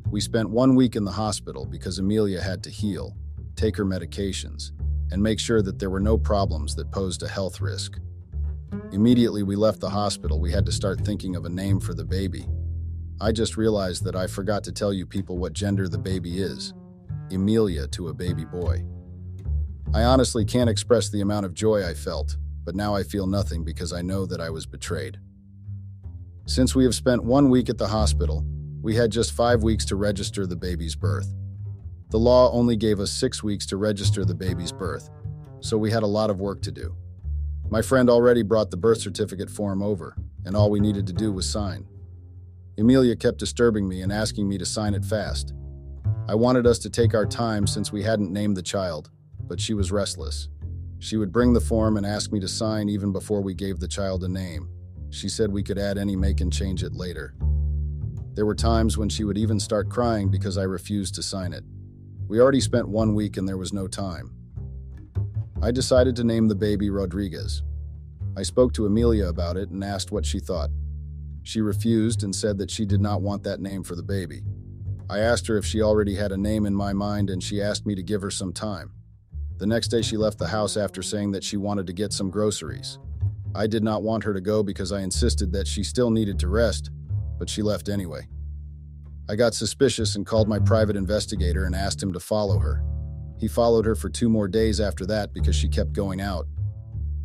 We 0.09 0.21
spent 0.21 0.49
one 0.49 0.77
week 0.77 0.95
in 0.95 1.05
the 1.05 1.11
hospital 1.11 1.67
because 1.67 1.99
Amelia 1.99 2.41
had 2.41 2.63
to 2.63 2.71
heal, 2.71 3.17
take 3.57 3.77
her 3.77 3.85
medications, 3.85 4.71
and 5.11 5.21
make 5.21 5.41
sure 5.41 5.61
that 5.61 5.81
there 5.81 5.91
were 5.91 5.99
no 5.99 6.17
problems 6.17 6.77
that 6.77 6.93
posed 6.93 7.25
a 7.25 7.29
health 7.29 7.61
risk. 7.61 7.99
Immediately 8.93 9.43
we 9.43 9.57
left 9.57 9.81
the 9.81 9.91
hospital, 9.91 10.39
we 10.39 10.53
had 10.53 10.65
to 10.67 10.71
start 10.71 11.01
thinking 11.01 11.35
of 11.35 11.47
a 11.47 11.51
name 11.51 11.81
for 11.81 11.95
the 11.95 12.05
baby. 12.05 12.47
I 13.21 13.33
just 13.33 13.57
realized 13.57 14.05
that 14.05 14.15
I 14.15 14.29
forgot 14.29 14.63
to 14.63 14.73
tell 14.73 14.93
you 14.93 15.05
people 15.05 15.39
what 15.39 15.53
gender 15.53 15.89
the 15.89 15.99
baby 15.99 16.43
is 16.43 16.73
Amelia 17.33 17.89
to 17.89 18.07
a 18.07 18.15
baby 18.15 18.45
boy. 18.45 18.85
I 19.93 20.05
honestly 20.05 20.45
can't 20.45 20.71
express 20.71 21.09
the 21.09 21.23
amount 21.23 21.45
of 21.45 21.55
joy 21.55 21.85
I 21.85 21.95
felt, 21.95 22.37
but 22.65 22.77
now 22.77 22.95
I 22.95 23.03
feel 23.03 23.27
nothing 23.27 23.65
because 23.65 23.93
I 23.93 24.01
know 24.01 24.27
that 24.27 24.41
I 24.41 24.51
was 24.51 24.65
betrayed. 24.65 25.19
Since 26.47 26.75
we 26.75 26.85
have 26.85 26.95
spent 26.95 27.25
one 27.25 27.49
week 27.49 27.71
at 27.71 27.79
the 27.79 27.89
hospital, 27.89 28.45
we 28.83 28.95
had 28.95 29.11
just 29.11 29.33
five 29.33 29.63
weeks 29.63 29.87
to 29.87 29.97
register 29.97 30.47
the 30.47 30.57
baby's 30.57 30.95
birth. 30.95 31.35
The 32.11 32.19
law 32.19 32.53
only 32.53 32.77
gave 32.77 33.01
us 33.01 33.11
six 33.11 33.43
weeks 33.43 33.65
to 33.67 33.79
register 33.79 34.27
the 34.27 34.35
baby's 34.35 34.71
birth, 34.71 35.09
so 35.61 35.79
we 35.79 35.91
had 35.91 36.03
a 36.03 36.07
lot 36.07 36.29
of 36.29 36.43
work 36.43 36.61
to 36.63 36.71
do. 36.71 36.95
My 37.71 37.81
friend 37.81 38.11
already 38.11 38.43
brought 38.43 38.71
the 38.71 38.77
birth 38.77 39.01
certificate 39.01 39.49
form 39.49 39.83
over, 39.83 40.17
and 40.45 40.55
all 40.55 40.71
we 40.71 40.81
needed 40.81 41.07
to 41.07 41.15
do 41.15 41.33
was 41.33 41.49
sign. 41.49 41.87
Amelia 42.77 43.17
kept 43.17 43.39
disturbing 43.39 43.89
me 43.89 44.03
and 44.03 44.13
asking 44.13 44.47
me 44.47 44.59
to 44.59 44.67
sign 44.67 44.93
it 44.93 45.05
fast. 45.05 45.55
I 46.29 46.35
wanted 46.35 46.67
us 46.67 46.79
to 46.81 46.91
take 46.91 47.15
our 47.15 47.27
time 47.27 47.67
since 47.67 47.91
we 47.91 48.03
hadn't 48.03 48.33
named 48.33 48.59
the 48.59 48.63
child, 48.63 49.11
but 49.41 49.61
she 49.61 49.73
was 49.73 49.91
restless. 49.91 50.51
She 50.99 51.17
would 51.17 51.33
bring 51.33 51.55
the 51.55 51.61
form 51.61 51.97
and 51.97 52.05
ask 52.05 52.33
me 52.33 52.41
to 52.41 52.49
sign 52.49 52.91
even 52.91 53.13
before 53.13 53.41
we 53.41 53.55
gave 53.55 53.81
the 53.81 53.89
child 53.89 54.25
a 54.25 54.29
name. 54.29 54.69
She 55.15 55.29
said 55.29 55.53
we 55.53 55.63
could 55.63 55.79
add 55.79 55.97
any 55.97 56.17
make 56.17 56.41
and 56.41 56.53
change 56.53 56.83
it 56.83 56.93
later. 56.93 57.35
There 58.35 58.45
were 58.45 58.55
times 58.55 58.99
when 58.99 59.09
she 59.09 59.23
would 59.23 59.39
even 59.39 59.61
start 59.61 59.89
crying 59.89 60.29
because 60.29 60.59
I 60.59 60.65
refused 60.65 61.15
to 61.15 61.23
sign 61.23 61.53
it. 61.53 61.63
We 62.27 62.41
already 62.41 62.61
spent 62.61 62.89
one 62.89 63.15
week 63.15 63.37
and 63.37 63.49
there 63.49 63.57
was 63.57 63.73
no 63.73 63.87
time. 63.87 64.35
I 65.63 65.71
decided 65.71 66.17
to 66.17 66.25
name 66.25 66.49
the 66.49 66.57
baby 66.57 66.91
Rodriguez. 66.91 67.63
I 68.37 68.43
spoke 68.43 68.73
to 68.73 68.87
Amelia 68.87 69.29
about 69.29 69.57
it 69.57 69.71
and 69.71 69.85
asked 69.85 70.11
what 70.11 70.27
she 70.27 70.41
thought. 70.41 70.71
She 71.45 71.61
refused 71.61 72.25
and 72.25 72.35
said 72.35 72.59
that 72.59 72.71
she 72.71 72.85
did 72.85 73.01
not 73.01 73.23
want 73.23 73.45
that 73.45 73.61
name 73.61 73.85
for 73.85 73.95
the 73.95 74.03
baby. 74.03 74.43
I 75.09 75.21
asked 75.21 75.47
her 75.47 75.57
if 75.57 75.65
she 75.65 75.81
already 75.81 76.17
had 76.17 76.33
a 76.33 76.37
name 76.37 76.67
in 76.67 76.75
my 76.75 76.93
mind 76.93 77.31
and 77.31 77.41
she 77.41 77.63
asked 77.63 77.87
me 77.87 77.95
to 77.95 78.03
give 78.03 78.21
her 78.21 78.33
some 78.33 78.53
time. 78.53 78.93
The 79.59 79.67
next 79.67 79.89
day, 79.89 80.03
she 80.03 80.17
left 80.17 80.39
the 80.39 80.49
house 80.49 80.77
after 80.77 81.03
saying 81.03 81.31
that 81.33 81.45
she 81.45 81.57
wanted 81.57 81.87
to 81.87 81.93
get 81.93 82.13
some 82.13 82.31
groceries. 82.31 82.99
I 83.55 83.67
did 83.67 83.85
not 83.85 84.03
want 84.03 84.25
her 84.25 84.35
to 84.35 84.41
go 84.41 84.63
because 84.63 84.91
I 84.91 85.03
insisted 85.03 85.53
that 85.53 85.69
she 85.69 85.85
still 85.85 86.11
needed 86.11 86.39
to 86.41 86.49
rest, 86.49 86.91
but 87.39 87.49
she 87.49 87.63
left 87.63 87.89
anyway. 87.89 88.27
I 89.29 89.37
got 89.37 89.55
suspicious 89.55 90.17
and 90.17 90.27
called 90.27 90.49
my 90.49 90.59
private 90.59 90.97
investigator 90.97 91.65
and 91.65 91.75
asked 91.75 92.03
him 92.03 92.13
to 92.13 92.21
follow 92.21 92.59
her. 92.59 92.85
He 93.39 93.49
followed 93.49 93.87
her 93.87 93.95
for 93.95 94.09
two 94.09 94.29
more 94.29 94.49
days 94.49 94.81
after 94.81 95.07
that 95.07 95.33
because 95.33 95.57
she 95.57 95.69
kept 95.69 95.93
going 95.93 96.21
out. 96.21 96.47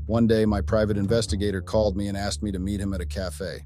One 0.06 0.28
day, 0.28 0.46
my 0.46 0.62
private 0.62 0.98
investigator 0.98 1.62
called 1.62 1.98
me 1.98 2.08
and 2.08 2.18
asked 2.18 2.42
me 2.42 2.52
to 2.52 2.60
meet 2.60 2.80
him 2.80 2.94
at 2.94 3.02
a 3.02 3.06
cafe. 3.06 3.66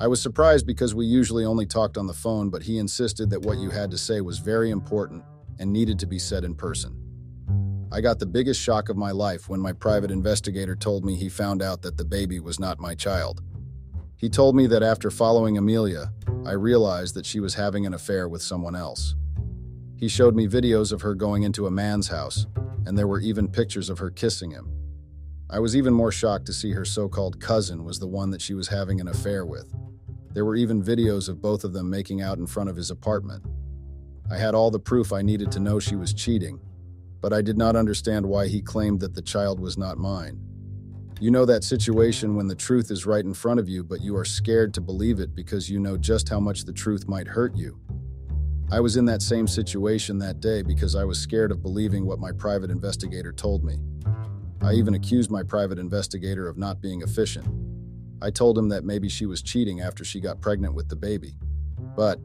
I 0.00 0.06
was 0.06 0.22
surprised 0.22 0.66
because 0.66 0.94
we 0.94 1.04
usually 1.04 1.44
only 1.44 1.66
talked 1.66 1.98
on 1.98 2.06
the 2.06 2.14
phone, 2.14 2.50
but 2.50 2.62
he 2.62 2.78
insisted 2.78 3.28
that 3.30 3.42
what 3.42 3.58
you 3.58 3.68
had 3.68 3.90
to 3.90 3.98
say 3.98 4.20
was 4.20 4.38
very 4.38 4.70
important 4.70 5.22
and 5.58 5.72
needed 5.72 5.98
to 5.98 6.06
be 6.06 6.18
said 6.18 6.44
in 6.44 6.54
person. 6.54 6.96
I 7.92 8.00
got 8.00 8.20
the 8.20 8.26
biggest 8.26 8.60
shock 8.60 8.88
of 8.88 8.96
my 8.96 9.10
life 9.10 9.48
when 9.48 9.58
my 9.58 9.72
private 9.72 10.12
investigator 10.12 10.76
told 10.76 11.04
me 11.04 11.16
he 11.16 11.28
found 11.28 11.60
out 11.60 11.82
that 11.82 11.96
the 11.96 12.04
baby 12.04 12.38
was 12.38 12.60
not 12.60 12.78
my 12.78 12.94
child. 12.94 13.42
He 14.16 14.28
told 14.28 14.54
me 14.54 14.68
that 14.68 14.84
after 14.84 15.10
following 15.10 15.58
Amelia, 15.58 16.12
I 16.46 16.52
realized 16.52 17.14
that 17.14 17.26
she 17.26 17.40
was 17.40 17.54
having 17.54 17.86
an 17.86 17.94
affair 17.94 18.28
with 18.28 18.42
someone 18.42 18.76
else. 18.76 19.16
He 19.96 20.06
showed 20.06 20.36
me 20.36 20.46
videos 20.46 20.92
of 20.92 21.02
her 21.02 21.16
going 21.16 21.42
into 21.42 21.66
a 21.66 21.70
man's 21.70 22.06
house, 22.06 22.46
and 22.86 22.96
there 22.96 23.08
were 23.08 23.20
even 23.20 23.48
pictures 23.48 23.90
of 23.90 23.98
her 23.98 24.10
kissing 24.10 24.52
him. 24.52 24.70
I 25.50 25.58
was 25.58 25.74
even 25.74 25.92
more 25.92 26.12
shocked 26.12 26.46
to 26.46 26.52
see 26.52 26.70
her 26.72 26.84
so 26.84 27.08
called 27.08 27.40
cousin 27.40 27.82
was 27.84 27.98
the 27.98 28.06
one 28.06 28.30
that 28.30 28.40
she 28.40 28.54
was 28.54 28.68
having 28.68 29.00
an 29.00 29.08
affair 29.08 29.44
with. 29.44 29.74
There 30.32 30.44
were 30.44 30.54
even 30.54 30.80
videos 30.80 31.28
of 31.28 31.42
both 31.42 31.64
of 31.64 31.72
them 31.72 31.90
making 31.90 32.22
out 32.22 32.38
in 32.38 32.46
front 32.46 32.70
of 32.70 32.76
his 32.76 32.92
apartment. 32.92 33.44
I 34.30 34.36
had 34.36 34.54
all 34.54 34.70
the 34.70 34.78
proof 34.78 35.12
I 35.12 35.22
needed 35.22 35.50
to 35.52 35.60
know 35.60 35.80
she 35.80 35.96
was 35.96 36.14
cheating, 36.14 36.60
but 37.20 37.32
I 37.32 37.42
did 37.42 37.58
not 37.58 37.76
understand 37.76 38.26
why 38.26 38.48
he 38.48 38.62
claimed 38.62 39.00
that 39.00 39.14
the 39.14 39.22
child 39.22 39.60
was 39.60 39.76
not 39.76 39.98
mine. 39.98 40.40
You 41.20 41.30
know 41.30 41.44
that 41.44 41.64
situation 41.64 42.34
when 42.34 42.46
the 42.46 42.54
truth 42.54 42.90
is 42.90 43.04
right 43.04 43.24
in 43.24 43.34
front 43.34 43.60
of 43.60 43.68
you, 43.68 43.84
but 43.84 44.00
you 44.00 44.16
are 44.16 44.24
scared 44.24 44.72
to 44.74 44.80
believe 44.80 45.20
it 45.20 45.34
because 45.34 45.68
you 45.68 45.78
know 45.78 45.98
just 45.98 46.30
how 46.30 46.40
much 46.40 46.64
the 46.64 46.72
truth 46.72 47.08
might 47.08 47.28
hurt 47.28 47.54
you. 47.54 47.78
I 48.72 48.80
was 48.80 48.96
in 48.96 49.04
that 49.06 49.20
same 49.20 49.46
situation 49.46 50.18
that 50.20 50.40
day 50.40 50.62
because 50.62 50.94
I 50.94 51.04
was 51.04 51.18
scared 51.18 51.50
of 51.50 51.62
believing 51.62 52.06
what 52.06 52.20
my 52.20 52.32
private 52.32 52.70
investigator 52.70 53.32
told 53.32 53.64
me. 53.64 53.80
I 54.62 54.74
even 54.74 54.94
accused 54.94 55.30
my 55.30 55.42
private 55.42 55.78
investigator 55.78 56.48
of 56.48 56.56
not 56.56 56.80
being 56.80 57.02
efficient. 57.02 57.46
I 58.22 58.30
told 58.30 58.56
him 58.56 58.68
that 58.68 58.84
maybe 58.84 59.08
she 59.08 59.26
was 59.26 59.42
cheating 59.42 59.80
after 59.80 60.04
she 60.04 60.20
got 60.20 60.40
pregnant 60.40 60.74
with 60.74 60.88
the 60.88 60.96
baby. 60.96 61.34
But 61.96 62.20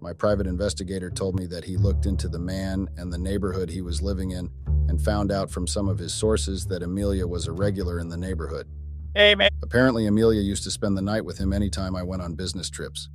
my 0.00 0.12
private 0.14 0.46
investigator 0.46 1.10
told 1.10 1.38
me 1.38 1.46
that 1.46 1.64
he 1.64 1.76
looked 1.76 2.06
into 2.06 2.28
the 2.28 2.38
man 2.38 2.88
and 2.96 3.12
the 3.12 3.18
neighborhood 3.18 3.68
he 3.68 3.82
was 3.82 4.00
living 4.00 4.30
in 4.30 4.50
and 4.88 5.00
found 5.00 5.30
out 5.30 5.50
from 5.50 5.66
some 5.66 5.88
of 5.88 5.98
his 5.98 6.14
sources 6.14 6.66
that 6.66 6.82
Amelia 6.82 7.26
was 7.26 7.46
a 7.46 7.52
regular 7.52 7.98
in 7.98 8.08
the 8.08 8.16
neighborhood. 8.16 8.66
Hey, 9.14 9.34
man. 9.34 9.50
Apparently, 9.62 10.06
Amelia 10.06 10.40
used 10.40 10.62
to 10.64 10.70
spend 10.70 10.96
the 10.96 11.02
night 11.02 11.24
with 11.24 11.38
him 11.38 11.52
anytime 11.52 11.94
I 11.94 12.02
went 12.02 12.22
on 12.22 12.34
business 12.34 12.70
trips. 12.70 13.08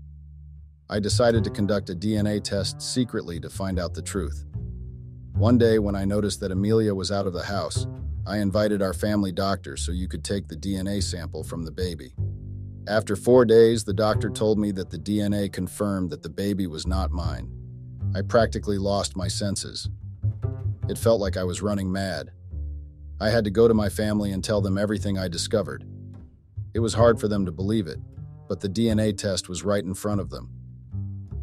I 0.87 0.99
decided 0.99 1.43
to 1.43 1.49
conduct 1.49 1.89
a 1.89 1.95
DNA 1.95 2.43
test 2.43 2.81
secretly 2.81 3.39
to 3.39 3.49
find 3.49 3.79
out 3.79 3.95
the 3.95 4.01
truth. 4.03 4.45
One 5.33 5.57
day, 5.57 5.79
when 5.79 5.95
I 5.95 6.05
noticed 6.05 6.39
that 6.41 6.51
Amelia 6.51 6.93
was 6.93 7.11
out 7.11 7.25
of 7.25 7.33
the 7.33 7.43
house, 7.43 7.87
I 8.27 8.37
invited 8.37 8.81
our 8.81 8.93
family 8.93 9.31
doctor 9.31 9.77
so 9.77 9.91
you 9.91 10.07
could 10.07 10.23
take 10.23 10.47
the 10.47 10.55
DNA 10.55 11.01
sample 11.01 11.43
from 11.43 11.63
the 11.63 11.71
baby. 11.71 12.13
After 12.87 13.15
four 13.15 13.45
days, 13.45 13.83
the 13.83 13.95
doctor 13.95 14.29
told 14.29 14.59
me 14.59 14.71
that 14.73 14.91
the 14.91 14.99
DNA 14.99 15.51
confirmed 15.51 16.11
that 16.11 16.21
the 16.21 16.29
baby 16.29 16.67
was 16.67 16.85
not 16.85 17.09
mine. 17.09 17.51
I 18.13 18.21
practically 18.21 18.77
lost 18.77 19.17
my 19.17 19.27
senses. 19.27 19.89
It 20.87 20.99
felt 20.99 21.19
like 21.19 21.35
I 21.35 21.43
was 21.45 21.63
running 21.63 21.91
mad. 21.91 22.29
I 23.19 23.29
had 23.29 23.43
to 23.45 23.49
go 23.49 23.67
to 23.67 23.73
my 23.73 23.89
family 23.89 24.31
and 24.31 24.43
tell 24.43 24.61
them 24.61 24.77
everything 24.77 25.17
I 25.17 25.27
discovered. 25.27 25.83
It 26.75 26.79
was 26.79 26.93
hard 26.93 27.19
for 27.19 27.27
them 27.27 27.43
to 27.47 27.51
believe 27.51 27.87
it, 27.87 27.97
but 28.47 28.59
the 28.59 28.69
DNA 28.69 29.17
test 29.17 29.49
was 29.49 29.63
right 29.63 29.83
in 29.83 29.95
front 29.95 30.21
of 30.21 30.29
them. 30.29 30.51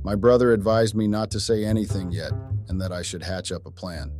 My 0.05 0.15
brother 0.15 0.53
advised 0.53 0.95
me 0.95 1.09
not 1.09 1.33
to 1.33 1.41
say 1.41 1.65
anything 1.65 2.13
yet 2.13 2.33
and 2.69 2.81
that 2.81 2.93
I 2.93 3.03
should 3.03 3.25
hatch 3.25 3.51
up 3.51 3.67
a 3.67 3.71
plan. 3.73 4.13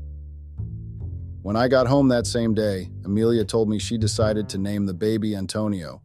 When 1.43 1.55
I 1.55 1.69
got 1.69 1.87
home 1.87 2.09
that 2.09 2.27
same 2.27 2.53
day, 2.53 2.91
Amelia 3.05 3.45
told 3.45 3.69
me 3.69 3.79
she 3.79 3.97
decided 3.97 4.49
to 4.49 4.59
name 4.59 4.87
the 4.87 4.95
baby 4.95 5.37
Antonio 5.37 6.03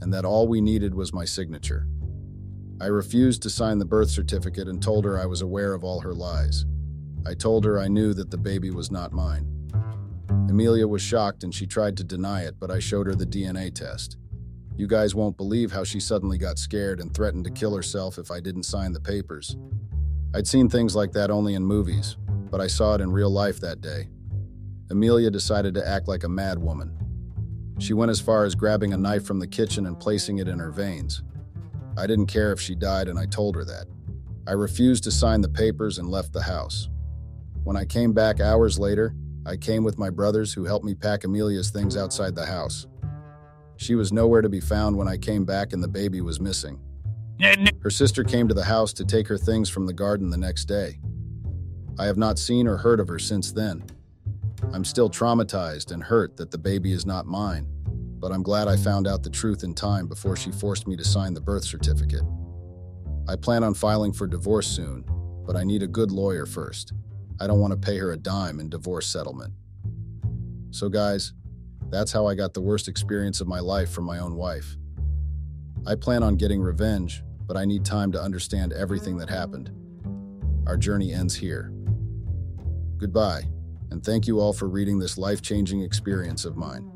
and 0.00 0.12
that 0.12 0.24
all 0.24 0.48
we 0.48 0.60
needed 0.60 0.94
was 0.94 1.12
my 1.12 1.24
signature. 1.24 1.86
I 2.80 2.86
refused 2.86 3.42
to 3.42 3.50
sign 3.50 3.78
the 3.78 3.84
birth 3.84 4.10
certificate 4.10 4.68
and 4.68 4.82
told 4.82 5.04
her 5.04 5.18
I 5.18 5.26
was 5.26 5.40
aware 5.40 5.72
of 5.72 5.82
all 5.82 6.00
her 6.00 6.12
lies. 6.12 6.66
I 7.26 7.34
told 7.34 7.64
her 7.64 7.78
I 7.78 7.88
knew 7.88 8.12
that 8.14 8.30
the 8.30 8.36
baby 8.36 8.70
was 8.70 8.90
not 8.90 9.12
mine. 9.12 9.50
Amelia 10.48 10.86
was 10.86 11.02
shocked 11.02 11.42
and 11.42 11.54
she 11.54 11.66
tried 11.66 11.96
to 11.96 12.04
deny 12.04 12.42
it, 12.42 12.56
but 12.60 12.70
I 12.70 12.78
showed 12.78 13.06
her 13.06 13.14
the 13.14 13.26
DNA 13.26 13.74
test. 13.74 14.18
You 14.76 14.86
guys 14.86 15.14
won't 15.14 15.38
believe 15.38 15.72
how 15.72 15.84
she 15.84 16.00
suddenly 16.00 16.36
got 16.36 16.58
scared 16.58 17.00
and 17.00 17.12
threatened 17.12 17.44
to 17.46 17.50
kill 17.50 17.74
herself 17.74 18.18
if 18.18 18.30
I 18.30 18.40
didn't 18.40 18.64
sign 18.64 18.92
the 18.92 19.00
papers. 19.00 19.56
I'd 20.34 20.46
seen 20.46 20.68
things 20.68 20.94
like 20.94 21.12
that 21.12 21.30
only 21.30 21.54
in 21.54 21.64
movies, 21.64 22.16
but 22.50 22.60
I 22.60 22.66
saw 22.66 22.94
it 22.94 23.00
in 23.00 23.10
real 23.10 23.30
life 23.30 23.58
that 23.60 23.80
day. 23.80 24.08
Amelia 24.90 25.30
decided 25.30 25.74
to 25.74 25.88
act 25.88 26.08
like 26.08 26.24
a 26.24 26.28
mad 26.28 26.58
woman. 26.58 27.05
She 27.78 27.92
went 27.92 28.10
as 28.10 28.20
far 28.20 28.44
as 28.44 28.54
grabbing 28.54 28.92
a 28.92 28.98
knife 28.98 29.24
from 29.24 29.38
the 29.38 29.46
kitchen 29.46 29.86
and 29.86 29.98
placing 29.98 30.38
it 30.38 30.48
in 30.48 30.58
her 30.58 30.70
veins. 30.70 31.22
I 31.96 32.06
didn't 32.06 32.26
care 32.26 32.52
if 32.52 32.60
she 32.60 32.74
died, 32.74 33.08
and 33.08 33.18
I 33.18 33.26
told 33.26 33.54
her 33.54 33.64
that. 33.64 33.86
I 34.46 34.52
refused 34.52 35.04
to 35.04 35.10
sign 35.10 35.40
the 35.40 35.48
papers 35.48 35.98
and 35.98 36.08
left 36.08 36.32
the 36.32 36.42
house. 36.42 36.88
When 37.64 37.76
I 37.76 37.84
came 37.84 38.12
back 38.12 38.40
hours 38.40 38.78
later, 38.78 39.14
I 39.44 39.56
came 39.56 39.84
with 39.84 39.98
my 39.98 40.10
brothers 40.10 40.52
who 40.52 40.64
helped 40.64 40.84
me 40.84 40.94
pack 40.94 41.24
Amelia's 41.24 41.70
things 41.70 41.96
outside 41.96 42.34
the 42.34 42.46
house. 42.46 42.86
She 43.76 43.94
was 43.94 44.12
nowhere 44.12 44.42
to 44.42 44.48
be 44.48 44.60
found 44.60 44.96
when 44.96 45.08
I 45.08 45.16
came 45.16 45.44
back, 45.44 45.72
and 45.72 45.82
the 45.82 45.88
baby 45.88 46.20
was 46.20 46.40
missing. 46.40 46.80
Her 47.82 47.90
sister 47.90 48.24
came 48.24 48.48
to 48.48 48.54
the 48.54 48.64
house 48.64 48.92
to 48.94 49.04
take 49.04 49.28
her 49.28 49.36
things 49.36 49.68
from 49.68 49.86
the 49.86 49.92
garden 49.92 50.30
the 50.30 50.38
next 50.38 50.64
day. 50.64 50.98
I 51.98 52.06
have 52.06 52.16
not 52.16 52.38
seen 52.38 52.66
or 52.66 52.76
heard 52.78 53.00
of 53.00 53.08
her 53.08 53.18
since 53.18 53.52
then. 53.52 53.84
I'm 54.72 54.84
still 54.84 55.10
traumatized 55.10 55.92
and 55.92 56.02
hurt 56.02 56.36
that 56.36 56.50
the 56.50 56.58
baby 56.58 56.92
is 56.92 57.06
not 57.06 57.26
mine, 57.26 57.66
but 58.18 58.32
I'm 58.32 58.42
glad 58.42 58.68
I 58.68 58.76
found 58.76 59.06
out 59.06 59.22
the 59.22 59.30
truth 59.30 59.64
in 59.64 59.74
time 59.74 60.06
before 60.06 60.36
she 60.36 60.50
forced 60.50 60.86
me 60.86 60.96
to 60.96 61.04
sign 61.04 61.34
the 61.34 61.40
birth 61.40 61.64
certificate. 61.64 62.22
I 63.28 63.36
plan 63.36 63.64
on 63.64 63.74
filing 63.74 64.12
for 64.12 64.26
divorce 64.26 64.66
soon, 64.66 65.04
but 65.46 65.56
I 65.56 65.64
need 65.64 65.82
a 65.82 65.86
good 65.86 66.10
lawyer 66.10 66.46
first. 66.46 66.92
I 67.40 67.46
don't 67.46 67.60
want 67.60 67.72
to 67.72 67.76
pay 67.78 67.98
her 67.98 68.12
a 68.12 68.16
dime 68.16 68.60
in 68.60 68.70
divorce 68.70 69.06
settlement. 69.06 69.52
So, 70.70 70.88
guys, 70.88 71.32
that's 71.90 72.12
how 72.12 72.26
I 72.26 72.34
got 72.34 72.54
the 72.54 72.60
worst 72.60 72.88
experience 72.88 73.40
of 73.40 73.46
my 73.46 73.60
life 73.60 73.90
from 73.90 74.04
my 74.04 74.18
own 74.18 74.36
wife. 74.36 74.76
I 75.86 75.94
plan 75.94 76.22
on 76.22 76.36
getting 76.36 76.60
revenge, 76.60 77.22
but 77.46 77.56
I 77.56 77.64
need 77.64 77.84
time 77.84 78.10
to 78.12 78.20
understand 78.20 78.72
everything 78.72 79.18
that 79.18 79.28
happened. 79.28 79.70
Our 80.66 80.76
journey 80.76 81.12
ends 81.12 81.34
here. 81.34 81.72
Goodbye 82.96 83.48
and 83.90 84.04
thank 84.04 84.26
you 84.26 84.40
all 84.40 84.52
for 84.52 84.68
reading 84.68 84.98
this 84.98 85.18
life 85.18 85.42
changing 85.42 85.82
experience 85.82 86.44
of 86.44 86.56
mine. 86.56 86.95